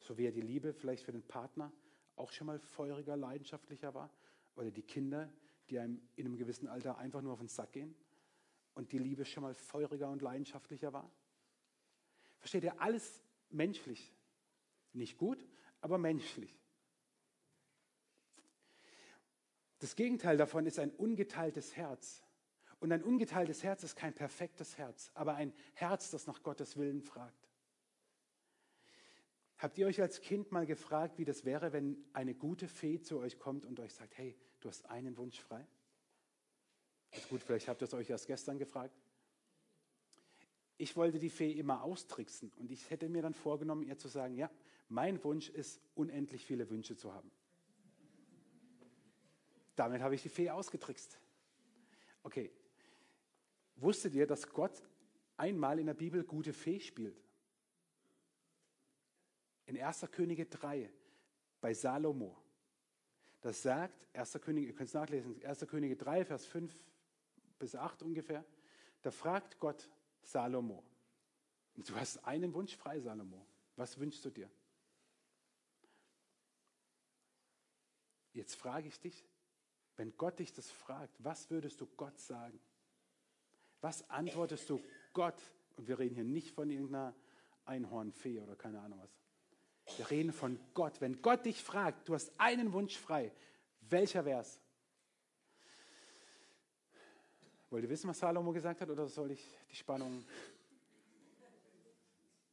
So 0.00 0.16
wie 0.16 0.24
er 0.24 0.32
die 0.32 0.40
Liebe 0.40 0.72
vielleicht 0.72 1.04
für 1.04 1.12
den 1.12 1.26
Partner 1.26 1.70
auch 2.16 2.32
schon 2.32 2.46
mal 2.46 2.58
feuriger, 2.60 3.16
leidenschaftlicher 3.16 3.92
war? 3.92 4.10
Oder 4.54 4.70
die 4.70 4.82
Kinder, 4.82 5.30
die 5.68 5.78
einem 5.78 6.00
in 6.16 6.26
einem 6.26 6.36
gewissen 6.36 6.68
Alter 6.68 6.96
einfach 6.96 7.20
nur 7.20 7.32
auf 7.32 7.40
den 7.40 7.48
Sack 7.48 7.72
gehen? 7.72 7.94
Und 8.74 8.92
die 8.92 8.98
Liebe 8.98 9.24
schon 9.24 9.42
mal 9.42 9.54
feuriger 9.54 10.08
und 10.08 10.22
leidenschaftlicher 10.22 10.92
war? 10.92 11.10
Versteht 12.38 12.62
ihr, 12.62 12.80
alles 12.80 13.20
menschlich. 13.50 14.14
Nicht 14.92 15.18
gut, 15.18 15.44
aber 15.80 15.98
menschlich. 15.98 16.58
Das 19.78 19.94
Gegenteil 19.94 20.36
davon 20.36 20.66
ist 20.66 20.78
ein 20.78 20.90
ungeteiltes 20.90 21.76
Herz. 21.76 22.22
Und 22.80 22.92
ein 22.92 23.02
ungeteiltes 23.02 23.62
Herz 23.64 23.82
ist 23.82 23.96
kein 23.96 24.14
perfektes 24.14 24.78
Herz, 24.78 25.10
aber 25.14 25.34
ein 25.34 25.52
Herz, 25.74 26.10
das 26.10 26.26
nach 26.26 26.42
Gottes 26.42 26.76
Willen 26.76 27.02
fragt. 27.02 27.48
Habt 29.58 29.76
ihr 29.78 29.88
euch 29.88 30.00
als 30.00 30.20
Kind 30.20 30.52
mal 30.52 30.66
gefragt, 30.66 31.18
wie 31.18 31.24
das 31.24 31.44
wäre, 31.44 31.72
wenn 31.72 32.04
eine 32.12 32.34
gute 32.34 32.68
Fee 32.68 33.00
zu 33.00 33.18
euch 33.18 33.40
kommt 33.40 33.66
und 33.66 33.80
euch 33.80 33.92
sagt, 33.92 34.16
hey, 34.16 34.36
du 34.60 34.68
hast 34.68 34.86
einen 34.86 35.16
Wunsch 35.16 35.40
frei? 35.40 35.66
Ist 37.10 37.28
gut, 37.28 37.42
vielleicht 37.42 37.66
habt 37.66 37.82
ihr 37.82 37.86
es 37.86 37.94
euch 37.94 38.08
erst 38.08 38.28
gestern 38.28 38.58
gefragt. 38.58 38.94
Ich 40.76 40.94
wollte 40.94 41.18
die 41.18 41.30
Fee 41.30 41.50
immer 41.50 41.82
austricksen 41.82 42.52
und 42.56 42.70
ich 42.70 42.88
hätte 42.90 43.08
mir 43.08 43.22
dann 43.22 43.34
vorgenommen, 43.34 43.82
ihr 43.82 43.98
zu 43.98 44.06
sagen, 44.06 44.36
ja, 44.36 44.48
mein 44.88 45.22
Wunsch 45.24 45.48
ist, 45.48 45.80
unendlich 45.96 46.44
viele 46.46 46.70
Wünsche 46.70 46.96
zu 46.96 47.12
haben. 47.12 47.32
Damit 49.78 50.02
habe 50.02 50.16
ich 50.16 50.22
die 50.22 50.28
Fee 50.28 50.50
ausgetrickst. 50.50 51.20
Okay. 52.24 52.50
Wusstet 53.76 54.12
ihr, 54.12 54.26
dass 54.26 54.48
Gott 54.48 54.82
einmal 55.36 55.78
in 55.78 55.86
der 55.86 55.94
Bibel 55.94 56.24
gute 56.24 56.52
Fee 56.52 56.80
spielt? 56.80 57.22
In 59.66 59.80
1. 59.80 60.04
Könige 60.10 60.46
3 60.46 60.90
bei 61.60 61.72
Salomo. 61.74 62.36
Das 63.40 63.62
sagt 63.62 64.08
1. 64.16 64.40
Könige, 64.40 64.66
ihr 64.66 64.74
könnt 64.74 64.88
es 64.88 64.94
nachlesen, 64.94 65.40
1. 65.44 65.60
Könige 65.68 65.94
3, 65.94 66.24
Vers 66.24 66.44
5 66.46 66.76
bis 67.60 67.76
8 67.76 68.02
ungefähr. 68.02 68.44
Da 69.02 69.12
fragt 69.12 69.60
Gott 69.60 69.88
Salomo, 70.22 70.82
du 71.76 71.94
hast 71.94 72.24
einen 72.24 72.52
Wunsch 72.52 72.76
frei, 72.76 72.98
Salomo. 72.98 73.46
Was 73.76 73.96
wünschst 73.96 74.24
du 74.24 74.30
dir? 74.30 74.50
Jetzt 78.32 78.56
frage 78.56 78.88
ich 78.88 78.98
dich, 78.98 79.24
wenn 79.98 80.16
Gott 80.16 80.38
dich 80.38 80.52
das 80.52 80.70
fragt, 80.70 81.14
was 81.18 81.50
würdest 81.50 81.80
du 81.80 81.86
Gott 81.96 82.18
sagen? 82.18 82.58
Was 83.80 84.08
antwortest 84.08 84.70
du 84.70 84.80
Gott? 85.12 85.40
Und 85.76 85.88
wir 85.88 85.98
reden 85.98 86.14
hier 86.14 86.24
nicht 86.24 86.52
von 86.52 86.70
irgendeiner 86.70 87.14
Einhornfee 87.64 88.40
oder 88.40 88.56
keine 88.56 88.80
Ahnung 88.80 89.00
was. 89.00 89.98
Wir 89.98 90.10
reden 90.10 90.32
von 90.32 90.58
Gott. 90.72 91.00
Wenn 91.00 91.20
Gott 91.20 91.44
dich 91.44 91.62
fragt, 91.62 92.08
du 92.08 92.14
hast 92.14 92.32
einen 92.38 92.72
Wunsch 92.72 92.96
frei, 92.96 93.32
welcher 93.80 94.24
wär's? 94.24 94.60
Wollt 97.70 97.84
ihr 97.84 97.90
wissen, 97.90 98.08
was 98.08 98.18
Salomo 98.18 98.52
gesagt 98.52 98.80
hat, 98.80 98.88
oder 98.88 99.08
soll 99.08 99.32
ich 99.32 99.44
die 99.70 99.76
Spannung 99.76 100.24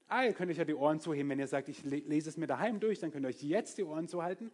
Ah, 0.07 0.23
ihr 0.23 0.33
könnt 0.33 0.51
euch 0.51 0.57
ja 0.57 0.65
die 0.65 0.75
Ohren 0.75 0.99
zuheben, 0.99 1.29
wenn 1.29 1.39
ihr 1.39 1.47
sagt, 1.47 1.67
ich 1.67 1.83
lese 1.83 2.29
es 2.29 2.37
mir 2.37 2.45
daheim 2.45 2.79
durch, 2.79 2.99
dann 2.99 3.11
könnt 3.11 3.25
ihr 3.25 3.29
euch 3.29 3.41
jetzt 3.41 3.77
die 3.77 3.83
Ohren 3.83 4.07
zuhalten. 4.07 4.51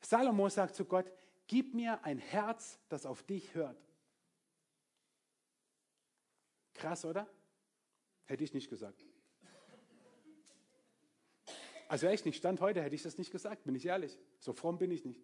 Salomo 0.00 0.48
sagt 0.50 0.74
zu 0.74 0.84
Gott, 0.84 1.10
gib 1.46 1.74
mir 1.74 2.04
ein 2.04 2.18
Herz, 2.18 2.78
das 2.88 3.06
auf 3.06 3.22
dich 3.22 3.54
hört. 3.54 3.76
Krass, 6.74 7.04
oder? 7.04 7.28
Hätte 8.24 8.44
ich 8.44 8.52
nicht 8.52 8.68
gesagt. 8.68 9.04
Also 11.88 12.06
echt 12.08 12.26
nicht, 12.26 12.36
Stand 12.36 12.60
heute 12.60 12.82
hätte 12.82 12.94
ich 12.94 13.02
das 13.02 13.16
nicht 13.16 13.30
gesagt, 13.30 13.64
bin 13.64 13.74
ich 13.74 13.86
ehrlich. 13.86 14.18
So 14.40 14.52
fromm 14.52 14.78
bin 14.78 14.90
ich 14.90 15.04
nicht. 15.04 15.22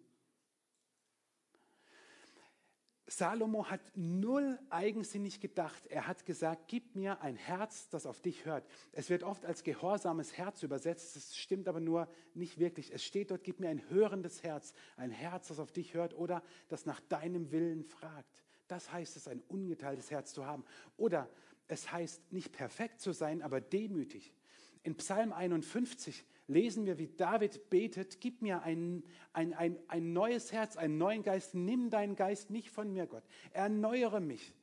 Salomo 3.17 3.69
hat 3.69 3.81
null 3.95 4.59
eigensinnig 4.69 5.39
gedacht. 5.39 5.85
Er 5.87 6.07
hat 6.07 6.25
gesagt, 6.25 6.67
gib 6.67 6.95
mir 6.95 7.21
ein 7.21 7.35
Herz, 7.35 7.87
das 7.89 8.05
auf 8.05 8.21
dich 8.21 8.45
hört. 8.45 8.65
Es 8.91 9.09
wird 9.09 9.23
oft 9.23 9.45
als 9.45 9.63
gehorsames 9.63 10.37
Herz 10.37 10.63
übersetzt. 10.63 11.15
Das 11.15 11.35
stimmt 11.35 11.67
aber 11.67 11.79
nur 11.79 12.07
nicht 12.33 12.57
wirklich. 12.57 12.91
Es 12.91 13.03
steht 13.03 13.31
dort, 13.31 13.43
gib 13.43 13.59
mir 13.59 13.69
ein 13.69 13.87
hörendes 13.89 14.41
Herz. 14.41 14.73
Ein 14.97 15.11
Herz, 15.11 15.49
das 15.49 15.59
auf 15.59 15.71
dich 15.71 15.93
hört 15.93 16.15
oder 16.15 16.41
das 16.69 16.85
nach 16.85 16.99
deinem 17.01 17.51
Willen 17.51 17.83
fragt. 17.83 18.43
Das 18.67 18.91
heißt 18.91 19.15
es, 19.15 19.27
ein 19.27 19.41
ungeteiltes 19.47 20.09
Herz 20.09 20.33
zu 20.33 20.45
haben. 20.45 20.65
Oder 20.97 21.29
es 21.67 21.91
heißt 21.91 22.33
nicht 22.33 22.51
perfekt 22.51 22.99
zu 22.99 23.13
sein, 23.13 23.41
aber 23.41 23.61
demütig. 23.61 24.33
In 24.81 24.95
Psalm 24.95 25.31
51 25.31 26.25
lesen 26.47 26.85
wir, 26.85 26.97
wie 26.97 27.07
David 27.07 27.69
betet, 27.69 28.19
gib 28.19 28.41
mir 28.41 28.63
ein, 28.63 29.03
ein, 29.31 29.53
ein, 29.53 29.77
ein 29.87 30.13
neues 30.13 30.51
Herz, 30.51 30.77
einen 30.77 30.97
neuen 30.97 31.23
Geist, 31.23 31.55
nimm 31.55 31.89
deinen 31.89 32.15
Geist 32.15 32.49
nicht 32.49 32.69
von 32.69 32.91
mir, 32.91 33.07
Gott. 33.07 33.23
Erneuere 33.51 34.19
mich. 34.19 34.53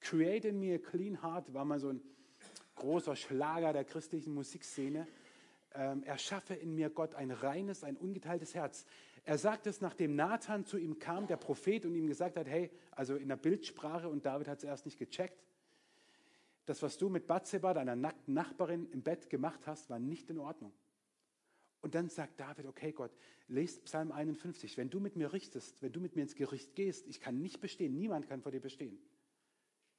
Create 0.00 0.44
in 0.44 0.60
me 0.60 0.74
a 0.74 0.78
clean 0.78 1.22
heart, 1.22 1.52
war 1.54 1.64
mal 1.64 1.80
so 1.80 1.88
ein 1.88 2.02
großer 2.76 3.16
Schlager 3.16 3.72
der 3.72 3.84
christlichen 3.84 4.34
Musikszene. 4.34 5.06
Ähm, 5.74 6.04
erschaffe 6.04 6.54
in 6.54 6.74
mir, 6.74 6.90
Gott, 6.90 7.14
ein 7.14 7.30
reines, 7.30 7.82
ein 7.82 7.96
ungeteiltes 7.96 8.54
Herz. 8.54 8.86
Er 9.24 9.38
sagt 9.38 9.66
es, 9.66 9.80
nachdem 9.80 10.14
Nathan 10.14 10.66
zu 10.66 10.78
ihm 10.78 10.98
kam, 10.98 11.26
der 11.26 11.36
Prophet, 11.36 11.86
und 11.86 11.94
ihm 11.94 12.06
gesagt 12.06 12.36
hat, 12.36 12.46
hey, 12.46 12.70
also 12.92 13.16
in 13.16 13.28
der 13.28 13.36
Bildsprache, 13.36 14.08
und 14.08 14.24
David 14.24 14.46
hat 14.46 14.58
es 14.58 14.64
erst 14.64 14.84
nicht 14.84 14.98
gecheckt, 14.98 15.42
das, 16.66 16.82
was 16.82 16.96
du 16.96 17.08
mit 17.08 17.26
Bathseba, 17.26 17.74
deiner 17.74 17.96
nackten 17.96 18.34
Nachbarin, 18.34 18.88
im 18.90 19.02
Bett 19.02 19.28
gemacht 19.30 19.66
hast, 19.66 19.90
war 19.90 19.98
nicht 19.98 20.30
in 20.30 20.38
Ordnung. 20.38 20.72
Und 21.84 21.94
dann 21.94 22.08
sagt 22.08 22.40
David, 22.40 22.64
okay 22.64 22.92
Gott, 22.92 23.14
lest 23.46 23.84
Psalm 23.84 24.10
51, 24.10 24.78
wenn 24.78 24.88
du 24.88 25.00
mit 25.00 25.16
mir 25.16 25.34
richtest, 25.34 25.82
wenn 25.82 25.92
du 25.92 26.00
mit 26.00 26.16
mir 26.16 26.22
ins 26.22 26.34
Gericht 26.34 26.74
gehst, 26.74 27.06
ich 27.06 27.20
kann 27.20 27.42
nicht 27.42 27.60
bestehen, 27.60 27.94
niemand 27.94 28.26
kann 28.26 28.40
vor 28.40 28.50
dir 28.50 28.62
bestehen. 28.62 28.98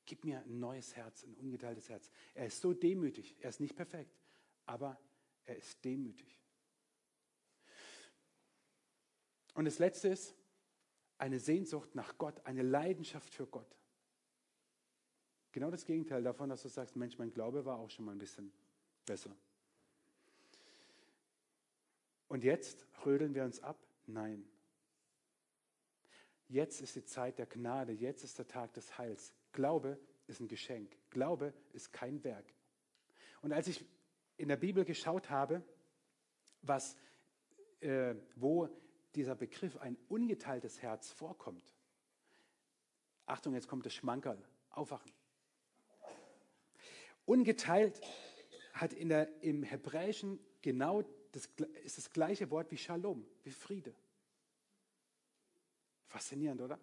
Gib 0.07 0.23
mir 0.25 0.39
ein 0.39 0.59
neues 0.59 0.95
Herz, 0.95 1.23
ein 1.23 1.35
ungeteiltes 1.35 1.87
Herz. 1.87 2.09
Er 2.33 2.47
ist 2.47 2.59
so 2.59 2.73
demütig, 2.73 3.35
er 3.39 3.49
ist 3.49 3.59
nicht 3.59 3.75
perfekt, 3.75 4.17
aber 4.65 4.99
er 5.43 5.57
ist 5.57 5.85
demütig. 5.85 6.41
Und 9.53 9.65
das 9.65 9.77
Letzte 9.77 10.07
ist 10.07 10.33
eine 11.19 11.39
Sehnsucht 11.39 11.93
nach 11.93 12.17
Gott, 12.17 12.43
eine 12.47 12.63
Leidenschaft 12.63 13.31
für 13.31 13.45
Gott. 13.45 13.77
Genau 15.51 15.69
das 15.69 15.85
Gegenteil 15.85 16.23
davon, 16.23 16.49
dass 16.49 16.63
du 16.63 16.67
sagst, 16.67 16.95
Mensch, 16.95 17.19
mein 17.19 17.29
Glaube 17.29 17.63
war 17.63 17.77
auch 17.77 17.91
schon 17.91 18.05
mal 18.05 18.13
ein 18.13 18.17
bisschen 18.17 18.51
besser. 19.05 19.37
Und 22.27 22.43
jetzt 22.43 22.85
rödeln 23.05 23.35
wir 23.35 23.43
uns 23.43 23.61
ab? 23.61 23.77
Nein. 24.07 24.47
Jetzt 26.47 26.81
ist 26.81 26.95
die 26.95 27.05
Zeit 27.05 27.39
der 27.39 27.45
Gnade, 27.45 27.91
jetzt 27.91 28.23
ist 28.23 28.37
der 28.37 28.47
Tag 28.47 28.73
des 28.73 28.97
Heils. 28.97 29.33
Glaube 29.51 29.99
ist 30.27 30.39
ein 30.39 30.47
Geschenk. 30.47 30.95
Glaube 31.09 31.53
ist 31.73 31.91
kein 31.91 32.23
Werk. 32.23 32.45
Und 33.41 33.51
als 33.51 33.67
ich 33.67 33.85
in 34.37 34.47
der 34.47 34.57
Bibel 34.57 34.85
geschaut 34.85 35.29
habe, 35.29 35.63
was, 36.61 36.97
äh, 37.79 38.15
wo 38.35 38.69
dieser 39.15 39.35
Begriff 39.35 39.77
ein 39.77 39.97
ungeteiltes 40.09 40.81
Herz 40.81 41.11
vorkommt, 41.11 41.75
Achtung, 43.25 43.53
jetzt 43.53 43.67
kommt 43.67 43.85
das 43.85 43.93
Schmankerl, 43.93 44.41
aufwachen. 44.69 45.11
Ungeteilt 47.25 47.99
hat 48.75 48.93
in 48.93 49.09
der, 49.09 49.41
im 49.41 49.63
Hebräischen 49.63 50.39
genau 50.61 51.01
das 51.31 51.49
ist 51.83 51.97
das 51.97 52.11
gleiche 52.11 52.49
Wort 52.49 52.71
wie 52.71 52.77
Shalom, 52.77 53.25
wie 53.43 53.51
Friede. 53.51 53.93
Faszinierend, 56.07 56.61
oder? 56.61 56.79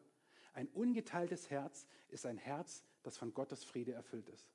Ein 0.52 0.68
ungeteiltes 0.68 1.48
Herz 1.48 1.86
ist 2.08 2.26
ein 2.26 2.36
Herz, 2.36 2.84
das 3.02 3.16
von 3.16 3.32
Gottes 3.32 3.64
Friede 3.64 3.92
erfüllt 3.92 4.28
ist. 4.28 4.46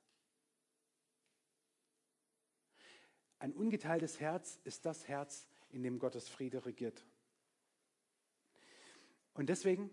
Ein 3.40 3.52
ungeteiltes 3.52 4.20
Herz 4.20 4.60
ist 4.64 4.84
das 4.84 5.06
Herz, 5.08 5.48
in 5.70 5.82
dem 5.82 5.98
Gottes 5.98 6.28
Friede 6.28 6.64
regiert. 6.64 7.04
Und 9.34 9.48
deswegen 9.48 9.90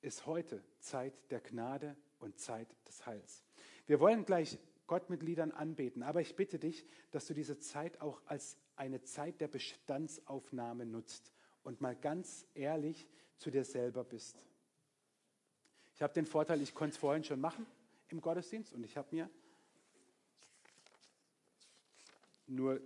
ist 0.00 0.26
heute 0.26 0.62
Zeit 0.78 1.14
der 1.30 1.40
Gnade 1.40 1.96
und 2.18 2.38
Zeit 2.38 2.74
des 2.86 3.04
Heils. 3.04 3.42
Wir 3.86 4.00
wollen 4.00 4.24
gleich 4.24 4.58
Gott 4.86 5.10
mit 5.10 5.22
Liedern 5.22 5.52
anbeten. 5.52 6.02
Aber 6.02 6.20
ich 6.20 6.36
bitte 6.36 6.58
dich, 6.58 6.84
dass 7.10 7.26
du 7.26 7.34
diese 7.34 7.58
Zeit 7.58 8.00
auch 8.00 8.20
als 8.26 8.56
eine 8.76 9.02
Zeit 9.02 9.40
der 9.40 9.48
Bestandsaufnahme 9.48 10.86
nutzt 10.86 11.32
und 11.62 11.80
mal 11.80 11.96
ganz 11.96 12.46
ehrlich 12.54 13.08
zu 13.38 13.50
dir 13.50 13.64
selber 13.64 14.04
bist. 14.04 14.36
Ich 15.94 16.02
habe 16.02 16.12
den 16.12 16.26
Vorteil, 16.26 16.60
ich 16.60 16.74
konnte 16.74 16.94
es 16.94 16.98
vorhin 16.98 17.24
schon 17.24 17.40
machen 17.40 17.66
im 18.08 18.20
Gottesdienst 18.20 18.72
und 18.72 18.84
ich 18.84 18.96
habe 18.96 19.08
mir 19.14 19.30
nur, 22.46 22.80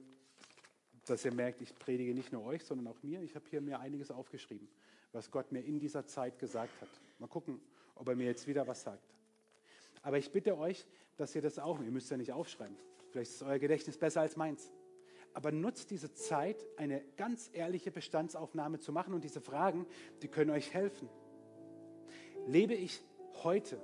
dass 1.06 1.24
ihr 1.24 1.34
merkt, 1.34 1.60
ich 1.60 1.74
predige 1.74 2.14
nicht 2.14 2.32
nur 2.32 2.44
euch, 2.44 2.64
sondern 2.64 2.86
auch 2.86 3.02
mir. 3.02 3.20
Ich 3.22 3.34
habe 3.34 3.44
hier 3.50 3.60
mir 3.60 3.80
einiges 3.80 4.10
aufgeschrieben, 4.10 4.68
was 5.12 5.30
Gott 5.30 5.52
mir 5.52 5.60
in 5.60 5.78
dieser 5.78 6.06
Zeit 6.06 6.38
gesagt 6.38 6.80
hat. 6.80 6.88
Mal 7.18 7.26
gucken, 7.26 7.60
ob 7.96 8.08
er 8.08 8.16
mir 8.16 8.26
jetzt 8.26 8.46
wieder 8.46 8.66
was 8.66 8.82
sagt. 8.82 9.04
Aber 10.02 10.16
ich 10.16 10.30
bitte 10.30 10.56
euch, 10.56 10.86
dass 11.20 11.34
ihr 11.34 11.42
das 11.42 11.58
auch, 11.58 11.80
ihr 11.80 11.90
müsst 11.90 12.10
ja 12.10 12.16
nicht 12.16 12.32
aufschreiben, 12.32 12.76
vielleicht 13.10 13.32
ist 13.32 13.42
euer 13.42 13.58
Gedächtnis 13.58 13.98
besser 13.98 14.22
als 14.22 14.36
meins. 14.36 14.72
Aber 15.32 15.52
nutzt 15.52 15.90
diese 15.90 16.12
Zeit, 16.12 16.66
eine 16.76 17.02
ganz 17.16 17.50
ehrliche 17.52 17.90
Bestandsaufnahme 17.90 18.80
zu 18.80 18.90
machen 18.90 19.14
und 19.14 19.22
diese 19.22 19.40
Fragen, 19.40 19.86
die 20.22 20.28
können 20.28 20.50
euch 20.50 20.74
helfen. 20.74 21.08
Lebe 22.46 22.74
ich 22.74 23.00
heute, 23.44 23.80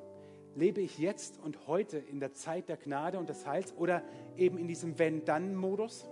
lebe 0.56 0.80
ich 0.80 0.98
jetzt 0.98 1.38
und 1.38 1.68
heute 1.68 1.98
in 1.98 2.18
der 2.18 2.32
Zeit 2.32 2.68
der 2.68 2.78
Gnade 2.78 3.18
und 3.18 3.28
des 3.28 3.46
Heils 3.46 3.74
oder 3.76 4.02
eben 4.36 4.58
in 4.58 4.66
diesem 4.66 4.98
Wenn-Dann-Modus? 4.98 6.08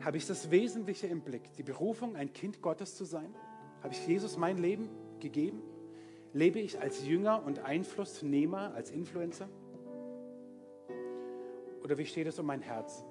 Habe 0.00 0.16
ich 0.16 0.26
das 0.26 0.50
Wesentliche 0.50 1.06
im 1.06 1.22
Blick, 1.22 1.52
die 1.54 1.62
Berufung, 1.62 2.16
ein 2.16 2.32
Kind 2.32 2.60
Gottes 2.60 2.96
zu 2.96 3.04
sein? 3.04 3.34
Habe 3.82 3.94
ich 3.94 4.06
Jesus 4.06 4.36
mein 4.36 4.58
Leben 4.58 4.90
gegeben? 5.20 5.62
Lebe 6.32 6.60
ich 6.60 6.80
als 6.80 7.06
Jünger 7.06 7.44
und 7.44 7.60
Einflussnehmer, 7.60 8.72
als 8.74 8.90
Influencer? 8.90 9.48
Oder 11.82 11.98
wie 11.98 12.06
steht 12.06 12.26
es 12.26 12.38
um 12.38 12.46
mein 12.46 12.62
Herz? 12.62 13.04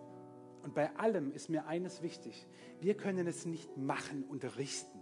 Und 0.64 0.74
bei 0.74 0.96
allem 0.96 1.34
ist 1.34 1.50
mir 1.50 1.66
eines 1.68 2.02
wichtig. 2.02 2.48
Wir 2.80 2.96
können 2.96 3.28
es 3.28 3.46
nicht 3.46 3.76
machen 3.78 4.24
und 4.30 4.58
richten, 4.58 5.00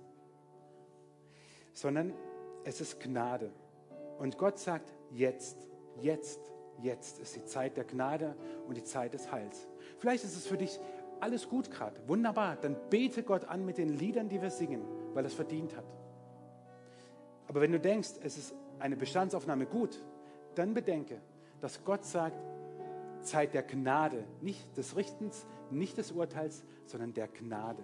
sondern 1.74 2.14
es 2.64 2.82
ist 2.82 3.00
Gnade. 3.00 3.52
Und 4.18 4.38
Gott 4.38 4.58
sagt, 4.60 4.94
jetzt, 5.12 5.68
jetzt, 6.02 6.40
jetzt 6.82 7.20
ist 7.20 7.36
die 7.36 7.46
Zeit 7.46 7.78
der 7.78 7.84
Gnade 7.84 8.36
und 8.68 8.78
die 8.78 8.84
Zeit 8.84 9.14
des 9.14 9.32
Heils. 9.32 9.68
Vielleicht 10.00 10.24
ist 10.24 10.36
es 10.36 10.48
für 10.48 10.58
dich 10.58 10.80
alles 11.20 11.50
gut 11.50 11.72
gerade, 11.72 12.00
wunderbar. 12.08 12.56
Dann 12.56 12.76
bete 12.90 13.24
Gott 13.24 13.46
an 13.46 13.66
mit 13.66 13.78
den 13.78 13.90
Liedern, 13.90 14.30
die 14.30 14.42
wir 14.42 14.52
singen, 14.52 14.84
weil 15.14 15.24
er 15.24 15.28
es 15.28 15.34
verdient 15.34 15.76
hat. 15.76 15.86
Aber 17.48 17.62
wenn 17.62 17.72
du 17.72 17.80
denkst, 17.80 18.12
es 18.24 18.38
ist 18.38 18.56
eine 18.80 18.96
Bestandsaufnahme 18.96 19.66
gut, 19.66 20.04
dann 20.56 20.74
bedenke, 20.74 21.22
dass 21.62 21.84
Gott 21.84 22.06
sagt, 22.06 22.44
Zeit 23.22 23.54
der 23.54 23.64
Gnade, 23.64 24.24
nicht 24.42 24.78
des 24.78 24.96
Richtens, 24.96 25.46
nicht 25.72 25.98
des 25.98 26.12
Urteils, 26.12 26.64
sondern 26.86 27.14
der 27.14 27.28
Gnade. 27.28 27.84